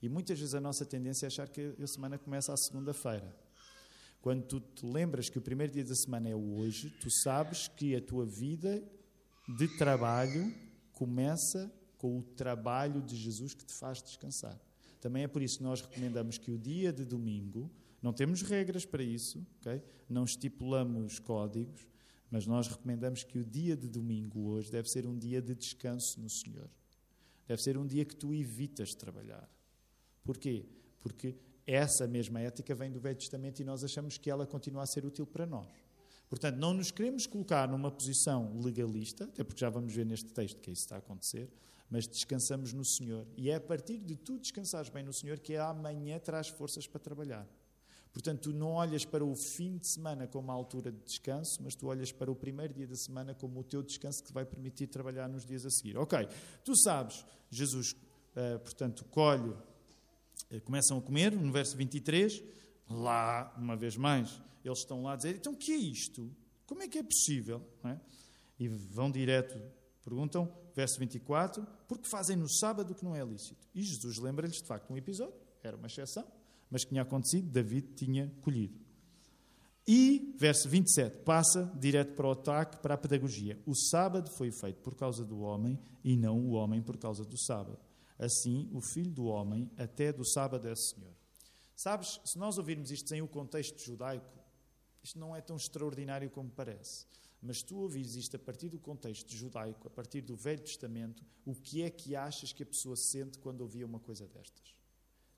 [0.00, 3.34] E muitas vezes a nossa tendência é achar que a semana começa à segunda-feira.
[4.20, 7.94] Quando tu te lembras que o primeiro dia da semana é hoje, tu sabes que
[7.94, 8.82] a tua vida
[9.58, 10.52] de trabalho
[10.92, 14.58] começa com o trabalho de Jesus que te faz descansar.
[15.00, 17.70] Também é por isso que nós recomendamos que o dia de domingo,
[18.04, 19.82] não temos regras para isso, okay?
[20.10, 21.88] não estipulamos códigos,
[22.30, 26.20] mas nós recomendamos que o dia de domingo hoje deve ser um dia de descanso
[26.20, 26.68] no Senhor.
[27.48, 29.50] Deve ser um dia que tu evitas trabalhar.
[30.22, 30.66] Porquê?
[31.00, 31.34] Porque
[31.66, 35.06] essa mesma ética vem do Velho Testamento e nós achamos que ela continua a ser
[35.06, 35.72] útil para nós.
[36.28, 40.60] Portanto, não nos queremos colocar numa posição legalista, até porque já vamos ver neste texto
[40.60, 41.50] que isso está a acontecer,
[41.88, 43.26] mas descansamos no Senhor.
[43.34, 47.00] E é a partir de tu descansares bem no Senhor que amanhã traz forças para
[47.00, 47.48] trabalhar.
[48.14, 51.74] Portanto, tu não olhas para o fim de semana como a altura de descanso, mas
[51.74, 54.44] tu olhas para o primeiro dia da semana como o teu descanso que te vai
[54.44, 55.98] permitir trabalhar nos dias a seguir.
[55.98, 56.16] Ok,
[56.64, 62.40] tu sabes, Jesus, uh, portanto, colhe, uh, começam a comer, no verso 23,
[62.88, 66.30] lá, uma vez mais, eles estão lá a dizer: então o que é isto?
[66.66, 67.66] Como é que é possível?
[67.84, 67.98] É?
[68.60, 69.60] E vão direto,
[70.04, 73.66] perguntam, verso 24: porque fazem no sábado o que não é lícito?
[73.74, 76.24] E Jesus lembra-lhes de facto um episódio, era uma exceção,
[76.74, 78.76] mas que tinha acontecido, David tinha colhido.
[79.86, 83.56] E, verso 27, passa direto para o ataque, para a pedagogia.
[83.64, 87.38] O sábado foi feito por causa do homem e não o homem por causa do
[87.38, 87.78] sábado.
[88.18, 91.14] Assim, o filho do homem, até do sábado, é Senhor.
[91.76, 94.36] Sabes, se nós ouvirmos isto sem o contexto judaico,
[95.00, 97.06] isto não é tão extraordinário como parece.
[97.40, 101.54] Mas tu ouvires isto a partir do contexto judaico, a partir do Velho Testamento, o
[101.54, 104.73] que é que achas que a pessoa sente quando ouvia uma coisa destas?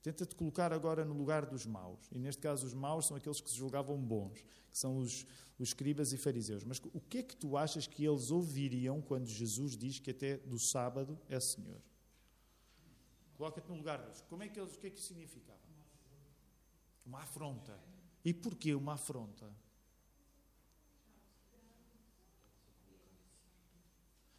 [0.07, 1.99] Tenta-te colocar agora no lugar dos maus.
[2.13, 4.41] E neste caso, os maus são aqueles que se julgavam bons,
[4.71, 5.27] que são os,
[5.59, 6.63] os escribas e fariseus.
[6.63, 10.37] Mas o que é que tu achas que eles ouviriam quando Jesus diz que até
[10.37, 11.83] do sábado é Senhor?
[13.35, 14.23] Coloca-te no lugar deles.
[14.29, 15.59] Como é que eles, o que é que significava?
[17.05, 17.77] Uma afronta.
[18.25, 19.53] E porquê uma afronta?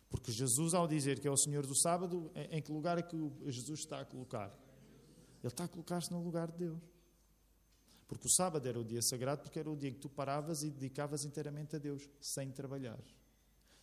[0.10, 3.18] Porque Jesus, ao dizer que é o Senhor do sábado, em que lugar é que
[3.48, 4.58] Jesus está a colocar?
[5.44, 6.80] Ele está a colocar-se no lugar de Deus.
[8.08, 10.70] Porque o sábado era o dia sagrado, porque era o dia que tu paravas e
[10.70, 13.00] dedicavas inteiramente a Deus, sem trabalhar.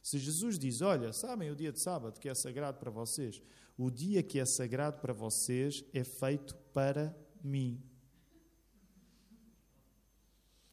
[0.02, 3.42] Se Jesus diz: Olha, sabem o dia de sábado que é sagrado para vocês,
[3.76, 7.82] o dia que é sagrado para vocês é feito para mim.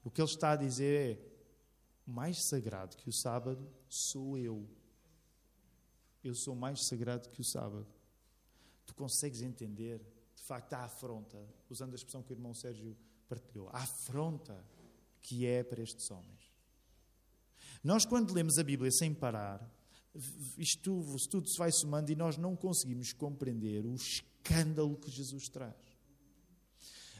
[0.03, 1.31] O que ele está a dizer é:
[2.05, 4.67] mais sagrado que o sábado sou eu.
[6.23, 7.87] Eu sou mais sagrado que o sábado.
[8.85, 10.20] Tu consegues entender, de
[10.51, 11.37] facto, a afronta,
[11.69, 12.97] usando a expressão que o irmão Sérgio
[13.29, 14.61] partilhou, a afronta
[15.21, 16.51] que é para estes homens.
[17.81, 19.65] Nós, quando lemos a Bíblia sem parar,
[20.57, 26.01] isto tudo se vai somando e nós não conseguimos compreender o escândalo que Jesus traz.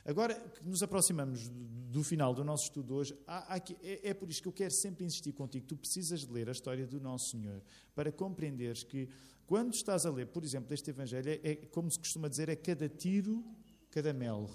[0.04, 4.30] Agora que nos aproximamos do final do nosso estudo hoje, há, há, é, é, por
[4.30, 5.66] isso que eu quero sempre insistir contigo.
[5.68, 7.62] Tu precisas ler a história do Nosso Senhor
[7.96, 9.08] para compreenderes que,
[9.52, 12.56] quando estás a ler, por exemplo, este Evangelho, é, é como se costuma dizer, é
[12.56, 13.44] cada tiro,
[13.90, 14.50] cada mel.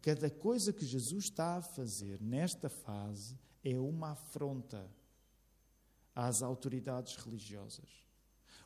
[0.00, 4.90] Cada coisa que Jesus está a fazer nesta fase é uma afronta
[6.14, 7.86] às autoridades religiosas.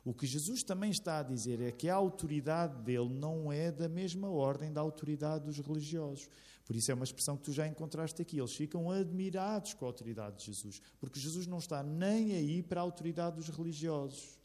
[0.05, 3.89] O que Jesus também está a dizer é que a autoridade dele não é da
[3.89, 6.29] mesma ordem da autoridade dos religiosos.
[6.63, 8.39] Por isso é uma expressão que tu já encontraste aqui.
[8.39, 12.79] Eles ficam admirados com a autoridade de Jesus, porque Jesus não está nem aí para
[12.79, 14.38] a autoridade dos religiosos.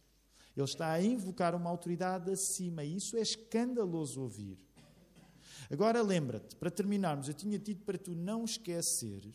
[0.57, 4.59] Ele está a invocar uma autoridade acima, e isso é escandaloso ouvir.
[5.71, 9.35] Agora lembra-te, para terminarmos, eu tinha dito para tu não esqueceres,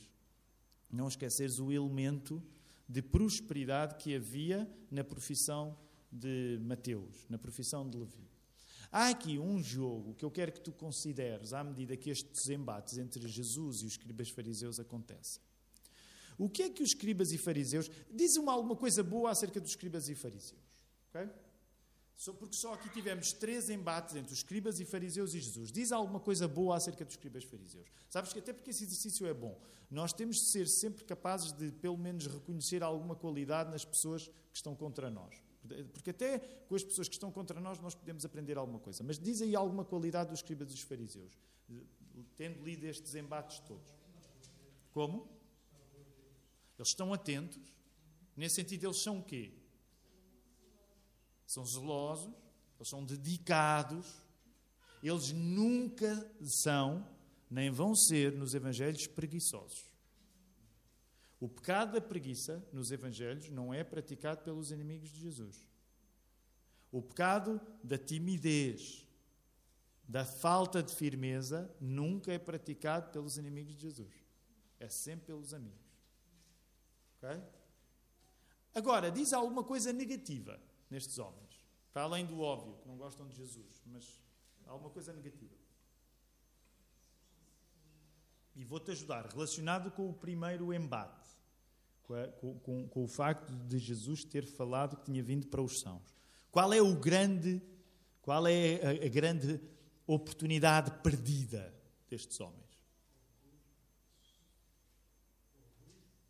[0.89, 2.41] não esqueceres o elemento
[2.87, 5.77] de prosperidade que havia na profissão
[6.11, 8.29] de Mateus, na profissão de Levi.
[8.91, 12.97] Há aqui um jogo que eu quero que tu consideres à medida que estes embates
[12.97, 15.41] entre Jesus e os escribas fariseus acontecem.
[16.37, 17.91] O que é que os escribas e fariseus.
[18.09, 20.68] Dizem-me alguma coisa boa acerca dos escribas e fariseus.
[21.09, 21.29] Okay?
[22.37, 25.71] Porque só aqui tivemos três embates entre os escribas e fariseus e Jesus.
[25.71, 27.87] Diz alguma coisa boa acerca dos escribas e fariseus.
[28.09, 29.57] Sabes que até porque esse exercício é bom.
[29.89, 34.57] Nós temos de ser sempre capazes de, pelo menos, reconhecer alguma qualidade nas pessoas que
[34.57, 35.41] estão contra nós.
[35.93, 39.01] Porque até com as pessoas que estão contra nós, nós podemos aprender alguma coisa.
[39.03, 41.37] Mas diz aí alguma qualidade dos escribas e dos fariseus,
[42.35, 43.89] tendo lido estes embates todos.
[44.91, 45.29] Como?
[46.77, 47.73] Eles estão atentos.
[48.35, 49.53] Nesse sentido, eles são o quê?
[51.49, 52.31] São zelosos,
[52.77, 54.21] eles são dedicados.
[55.01, 57.09] Eles nunca são,
[57.49, 59.89] nem vão ser, nos evangelhos, preguiçosos.
[61.39, 65.65] O pecado da preguiça nos Evangelhos não é praticado pelos inimigos de Jesus.
[66.91, 69.07] O pecado da timidez,
[70.03, 74.13] da falta de firmeza, nunca é praticado pelos inimigos de Jesus.
[74.79, 75.79] É sempre pelos amigos.
[77.17, 77.41] Ok?
[78.75, 80.59] Agora, diz alguma coisa negativa
[80.89, 84.21] nestes homens, para além do óbvio, que não gostam de Jesus, mas
[84.65, 85.55] alguma coisa negativa.
[88.55, 91.29] E vou-te ajudar, relacionado com o primeiro embate
[92.39, 96.17] com, com, com, o facto de Jesus ter falado que tinha vindo para os sãos.
[96.51, 97.61] Qual é o grande,
[98.21, 99.59] qual é a, a grande
[100.07, 101.73] oportunidade perdida
[102.09, 102.67] destes homens?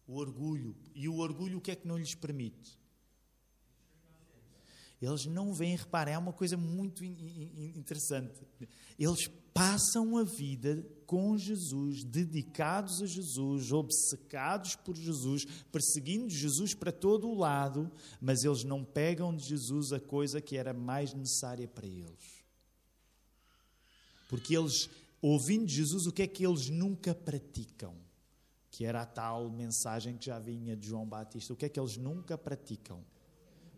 [0.05, 0.76] O orgulho.
[0.93, 2.78] E o orgulho o que é que não lhes permite?
[5.01, 8.45] Eles não veem, reparem, é uma coisa muito interessante.
[8.97, 16.91] Eles passam a vida com Jesus, dedicados a Jesus, obcecados por Jesus, perseguindo Jesus para
[16.91, 17.89] todo o lado,
[18.19, 22.43] mas eles não pegam de Jesus a coisa que era mais necessária para eles.
[24.29, 24.89] Porque eles,
[25.21, 27.95] ouvindo Jesus, o que é que eles nunca praticam?
[28.69, 31.53] Que era a tal mensagem que já vinha de João Batista.
[31.53, 33.03] O que é que eles nunca praticam?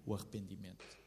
[0.06, 1.01] O arrependimento.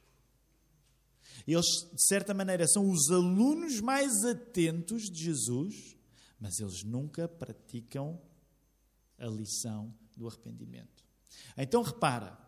[1.46, 5.96] Eles, de certa maneira, são os alunos mais atentos de Jesus,
[6.40, 8.20] mas eles nunca praticam
[9.18, 11.04] a lição do arrependimento.
[11.56, 12.38] Então repara,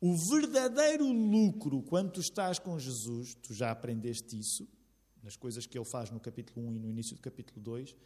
[0.00, 4.68] o verdadeiro lucro quando tu estás com Jesus, tu já aprendeste isso,
[5.22, 7.96] nas coisas que ele faz no capítulo 1 e no início do capítulo 2,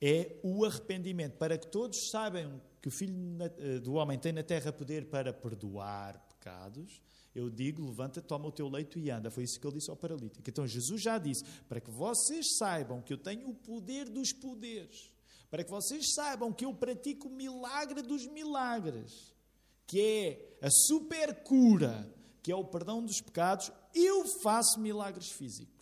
[0.00, 3.14] é o arrependimento, para que todos saibam que o Filho
[3.58, 7.00] eh, do Homem tem na terra poder para perdoar pecados
[7.34, 9.30] eu digo, levanta, toma o teu leito e anda.
[9.30, 10.48] Foi isso que ele disse ao paralítico.
[10.48, 15.10] Então Jesus já disse, para que vocês saibam que eu tenho o poder dos poderes,
[15.50, 19.34] para que vocês saibam que eu pratico o milagre dos milagres,
[19.86, 22.08] que é a super cura,
[22.40, 25.74] que é o perdão dos pecados, eu faço milagres físicos.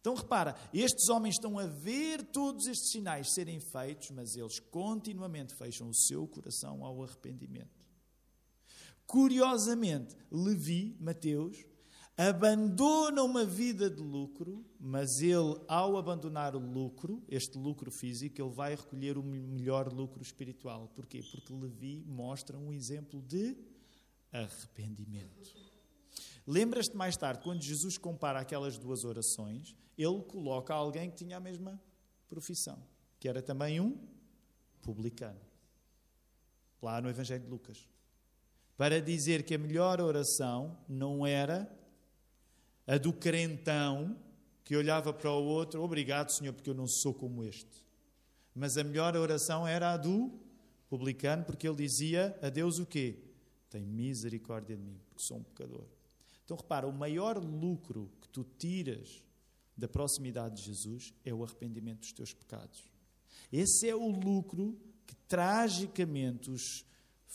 [0.00, 5.52] Então repara, estes homens estão a ver todos estes sinais serem feitos, mas eles continuamente
[5.56, 7.75] fecham o seu coração ao arrependimento.
[9.06, 11.64] Curiosamente, Levi, Mateus,
[12.16, 18.50] abandona uma vida de lucro, mas ele, ao abandonar o lucro, este lucro físico, ele
[18.50, 20.88] vai recolher o melhor lucro espiritual.
[20.94, 21.22] Porquê?
[21.30, 23.56] Porque Levi mostra um exemplo de
[24.32, 25.54] arrependimento.
[26.46, 31.40] Lembras-te mais tarde, quando Jesus compara aquelas duas orações, ele coloca alguém que tinha a
[31.40, 31.80] mesma
[32.28, 32.82] profissão,
[33.20, 33.98] que era também um
[34.80, 35.40] publicano.
[36.80, 37.88] Lá no Evangelho de Lucas
[38.76, 41.70] para dizer que a melhor oração não era
[42.86, 44.16] a do crentão
[44.64, 47.84] que olhava para o outro, obrigado, Senhor, porque eu não sou como este.
[48.54, 50.32] Mas a melhor oração era a do
[50.88, 53.18] publicano, porque ele dizia a Deus o quê?
[53.70, 55.86] Tem misericórdia de mim, porque sou um pecador.
[56.44, 59.22] Então repara, o maior lucro que tu tiras
[59.76, 62.90] da proximidade de Jesus é o arrependimento dos teus pecados.
[63.52, 66.84] Esse é o lucro que tragicamente os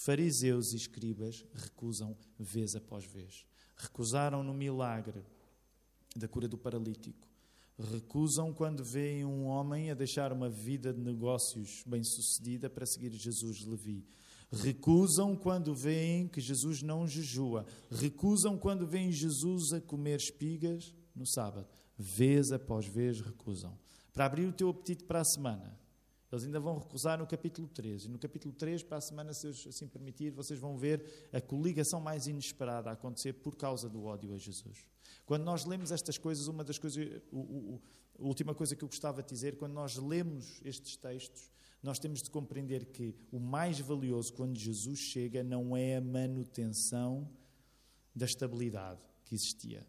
[0.03, 3.45] fariseus e escribas recusam vez após vez.
[3.75, 5.23] Recusaram no milagre
[6.15, 7.27] da cura do paralítico.
[7.77, 13.65] Recusam quando veem um homem a deixar uma vida de negócios bem-sucedida para seguir Jesus
[13.65, 14.05] Levi.
[14.51, 17.65] Recusam quando veem que Jesus não jejua.
[17.89, 21.67] Recusam quando veem Jesus a comer espigas no sábado.
[21.97, 23.77] Vez após vez recusam.
[24.13, 25.79] Para abrir o teu apetite para a semana,
[26.31, 28.05] eles ainda vão recusar no capítulo 3.
[28.05, 31.99] E no capítulo 3, para a semana, se assim permitir, vocês vão ver a coligação
[31.99, 34.85] mais inesperada a acontecer por causa do ódio a Jesus.
[35.25, 37.81] Quando nós lemos estas coisas, uma das coisas, o,
[38.17, 41.51] a última coisa que eu gostava de dizer, quando nós lemos estes textos,
[41.83, 47.27] nós temos de compreender que o mais valioso quando Jesus chega não é a manutenção
[48.15, 49.85] da estabilidade que existia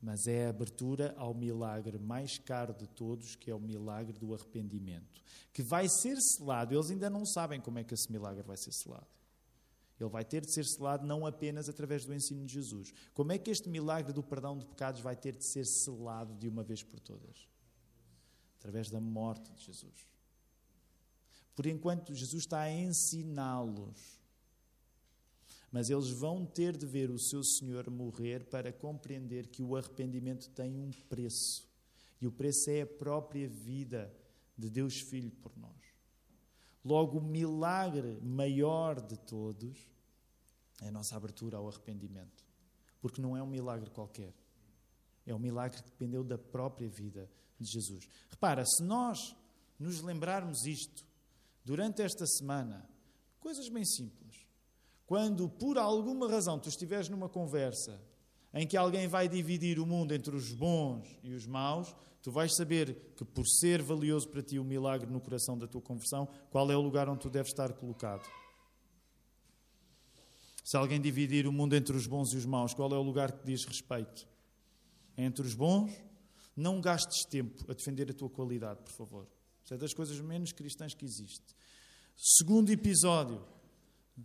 [0.00, 4.32] mas é a abertura ao milagre mais caro de todos, que é o milagre do
[4.32, 5.22] arrependimento,
[5.52, 6.74] que vai ser selado.
[6.74, 9.06] Eles ainda não sabem como é que esse milagre vai ser selado.
[9.98, 12.92] Ele vai ter de ser selado não apenas através do ensino de Jesus.
[13.12, 16.48] Como é que este milagre do perdão de pecados vai ter de ser selado de
[16.48, 17.48] uma vez por todas?
[18.58, 20.08] Através da morte de Jesus.
[21.56, 24.17] Por enquanto, Jesus está a ensiná-los
[25.70, 30.48] mas eles vão ter de ver o seu Senhor morrer para compreender que o arrependimento
[30.50, 31.68] tem um preço.
[32.20, 34.12] E o preço é a própria vida
[34.56, 35.76] de Deus Filho por nós.
[36.84, 39.86] Logo, o milagre maior de todos
[40.80, 42.46] é a nossa abertura ao arrependimento.
[43.00, 44.34] Porque não é um milagre qualquer.
[45.26, 48.08] É um milagre que dependeu da própria vida de Jesus.
[48.30, 49.18] Repara, se nós
[49.78, 51.06] nos lembrarmos isto
[51.64, 52.88] durante esta semana,
[53.38, 54.47] coisas bem simples.
[55.08, 57.98] Quando, por alguma razão, tu estiveres numa conversa
[58.52, 62.54] em que alguém vai dividir o mundo entre os bons e os maus, tu vais
[62.54, 66.70] saber que, por ser valioso para ti o milagre no coração da tua conversão, qual
[66.70, 68.28] é o lugar onde tu deves estar colocado.
[70.62, 73.32] Se alguém dividir o mundo entre os bons e os maus, qual é o lugar
[73.32, 74.28] que diz respeito?
[75.16, 75.90] É entre os bons?
[76.54, 79.26] Não gastes tempo a defender a tua qualidade, por favor.
[79.64, 81.56] Isso é das coisas menos cristãs que existe.
[82.14, 83.42] Segundo episódio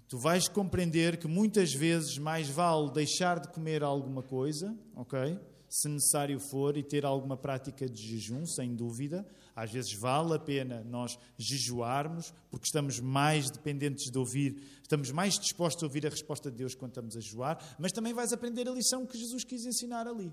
[0.08, 5.40] tu vais compreender que muitas vezes mais vale deixar de comer alguma coisa, ok?
[5.70, 9.26] Se necessário for, e ter alguma prática de jejum, sem dúvida.
[9.56, 15.40] Às vezes vale a pena nós jejuarmos, porque estamos mais dependentes de ouvir, estamos mais
[15.40, 18.68] dispostos a ouvir a resposta de Deus quando estamos a jejuar, mas também vais aprender
[18.68, 20.32] a lição que Jesus quis ensinar ali.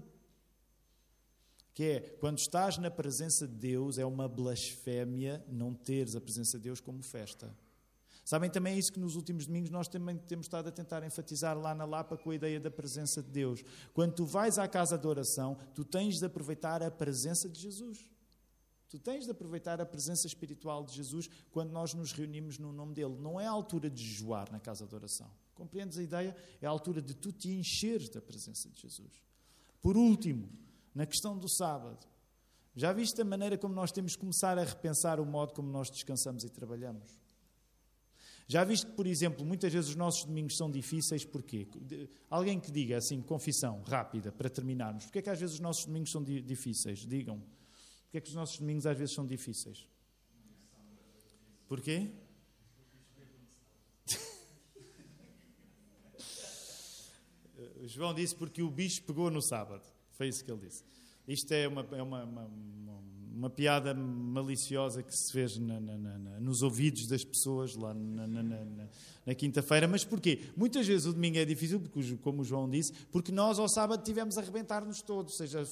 [1.73, 6.59] Que é, quando estás na presença de Deus, é uma blasfémia não teres a presença
[6.59, 7.55] de Deus como festa.
[8.25, 11.75] Sabem também isso que nos últimos domingos nós também temos estado a tentar enfatizar lá
[11.75, 13.65] na Lapa com a ideia da presença de Deus.
[13.93, 18.09] Quando tu vais à casa de oração, tu tens de aproveitar a presença de Jesus.
[18.89, 22.93] Tu tens de aproveitar a presença espiritual de Jesus quando nós nos reunimos no nome
[22.93, 23.17] dele.
[23.21, 25.31] Não é a altura de jejuar na casa de oração.
[25.55, 26.37] Compreendes a ideia?
[26.61, 29.13] É a altura de tu te encheres da presença de Jesus.
[29.81, 30.49] Por último,
[30.93, 32.05] na questão do sábado,
[32.75, 35.89] já viste a maneira como nós temos de começar a repensar o modo como nós
[35.89, 37.17] descansamos e trabalhamos?
[38.51, 41.69] Já viste que, por exemplo, muitas vezes os nossos domingos são difíceis, porquê?
[42.29, 45.05] Alguém que diga assim, confissão rápida, para terminarmos.
[45.05, 47.07] Porquê é que às vezes os nossos domingos são difíceis?
[47.07, 47.39] Digam.
[47.39, 49.89] Porquê é que os nossos domingos às vezes são difíceis?
[51.69, 52.11] Porquê?
[57.87, 59.85] João disse porque o bicho pegou no sábado.
[60.11, 60.83] Foi isso que ele disse.
[61.31, 62.51] Isto é uma, é uma, uma,
[63.33, 69.35] uma piada maliciosa que se fez na, na, na, nos ouvidos das pessoas lá na,
[69.37, 69.87] quinta-feira.
[69.87, 70.51] Mas porquê?
[70.57, 74.03] Muitas vezes o domingo é difícil, porque, como o João disse, porque nós ao sábado
[74.03, 75.65] tivemos a arrebentar-nos todos, seja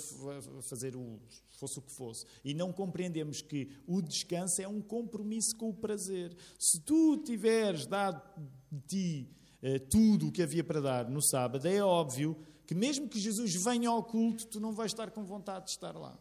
[0.62, 1.18] fazer o,
[1.58, 2.24] fosse o que fosse.
[2.44, 6.36] E não compreendemos que o descanso é um compromisso com o prazer.
[6.56, 8.22] Se tu tiveres dado
[8.70, 9.28] de ti
[9.60, 12.36] eh, tudo o que havia para dar no sábado, é óbvio
[12.68, 15.96] que mesmo que Jesus venha ao culto, tu não vais estar com vontade de estar
[15.96, 16.14] lá.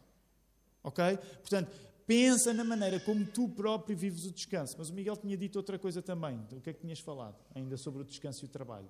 [0.82, 1.04] Ok?
[1.42, 1.70] Portanto,
[2.06, 4.74] pensa na maneira como tu próprio vives o descanso.
[4.78, 6.40] Mas o Miguel tinha dito outra coisa também.
[6.52, 8.88] O que é que tinhas falado ainda sobre o descanso e o trabalho?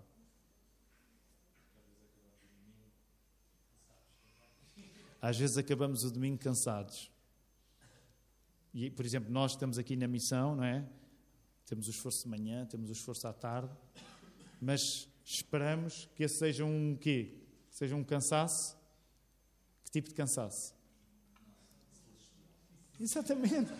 [5.20, 7.10] Às vezes acabamos o domingo cansados.
[8.72, 10.88] E, por exemplo, nós estamos aqui na missão, não é?
[11.66, 13.76] Temos o esforço de manhã, temos o esforço à tarde,
[14.60, 17.47] mas esperamos que esse seja um quê?
[17.78, 18.76] Seja um cansaço.
[19.84, 20.74] Que tipo de cansaço?
[22.98, 23.70] Exatamente.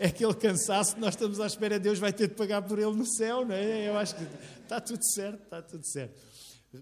[0.00, 2.96] é aquele cansaço que nós estamos à espera, Deus vai ter de pagar por ele
[2.96, 3.86] no céu, não é?
[3.86, 4.22] Eu acho que
[4.62, 6.18] está tudo certo, está tudo certo.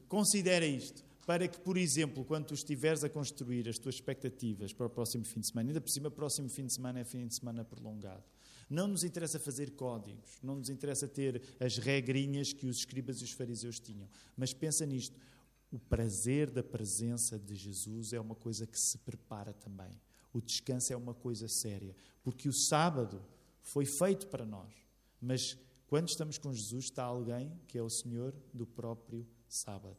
[0.07, 4.86] Considera isto, para que, por exemplo, quando tu estiveres a construir as tuas expectativas para
[4.86, 7.36] o próximo fim de semana, ainda por cima, próximo fim de semana é fim de
[7.36, 8.22] semana prolongado.
[8.70, 13.24] Não nos interessa fazer códigos, não nos interessa ter as regrinhas que os escribas e
[13.24, 15.16] os fariseus tinham, mas pensa nisto.
[15.71, 20.01] O prazer da presença de Jesus é uma coisa que se prepara também.
[20.33, 23.23] O descanso é uma coisa séria, porque o sábado
[23.61, 24.73] foi feito para nós,
[25.21, 29.97] mas quando estamos com Jesus está alguém que é o Senhor do próprio sábado.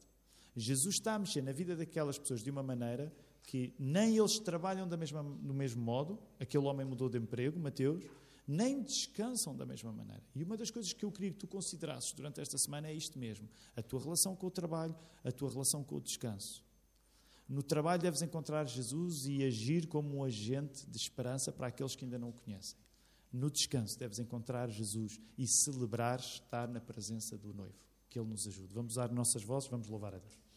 [0.56, 3.14] Jesus está a mexer na vida daquelas pessoas de uma maneira
[3.44, 8.04] que nem eles trabalham da mesma, do mesmo modo, aquele homem mudou de emprego, Mateus,
[8.50, 10.24] nem descansam da mesma maneira.
[10.34, 13.20] E uma das coisas que eu queria que tu considerasses durante esta semana é isto
[13.20, 16.66] mesmo: a tua relação com o trabalho, a tua relação com o descanso.
[17.48, 22.06] No trabalho deves encontrar Jesus e agir como um agente de esperança para aqueles que
[22.06, 22.76] ainda não o conhecem.
[23.32, 27.78] No descanso deves encontrar Jesus e celebrar estar na presença do noivo.
[28.10, 28.74] Que Ele nos ajude.
[28.74, 30.49] Vamos usar nossas vozes, vamos louvar a Deus.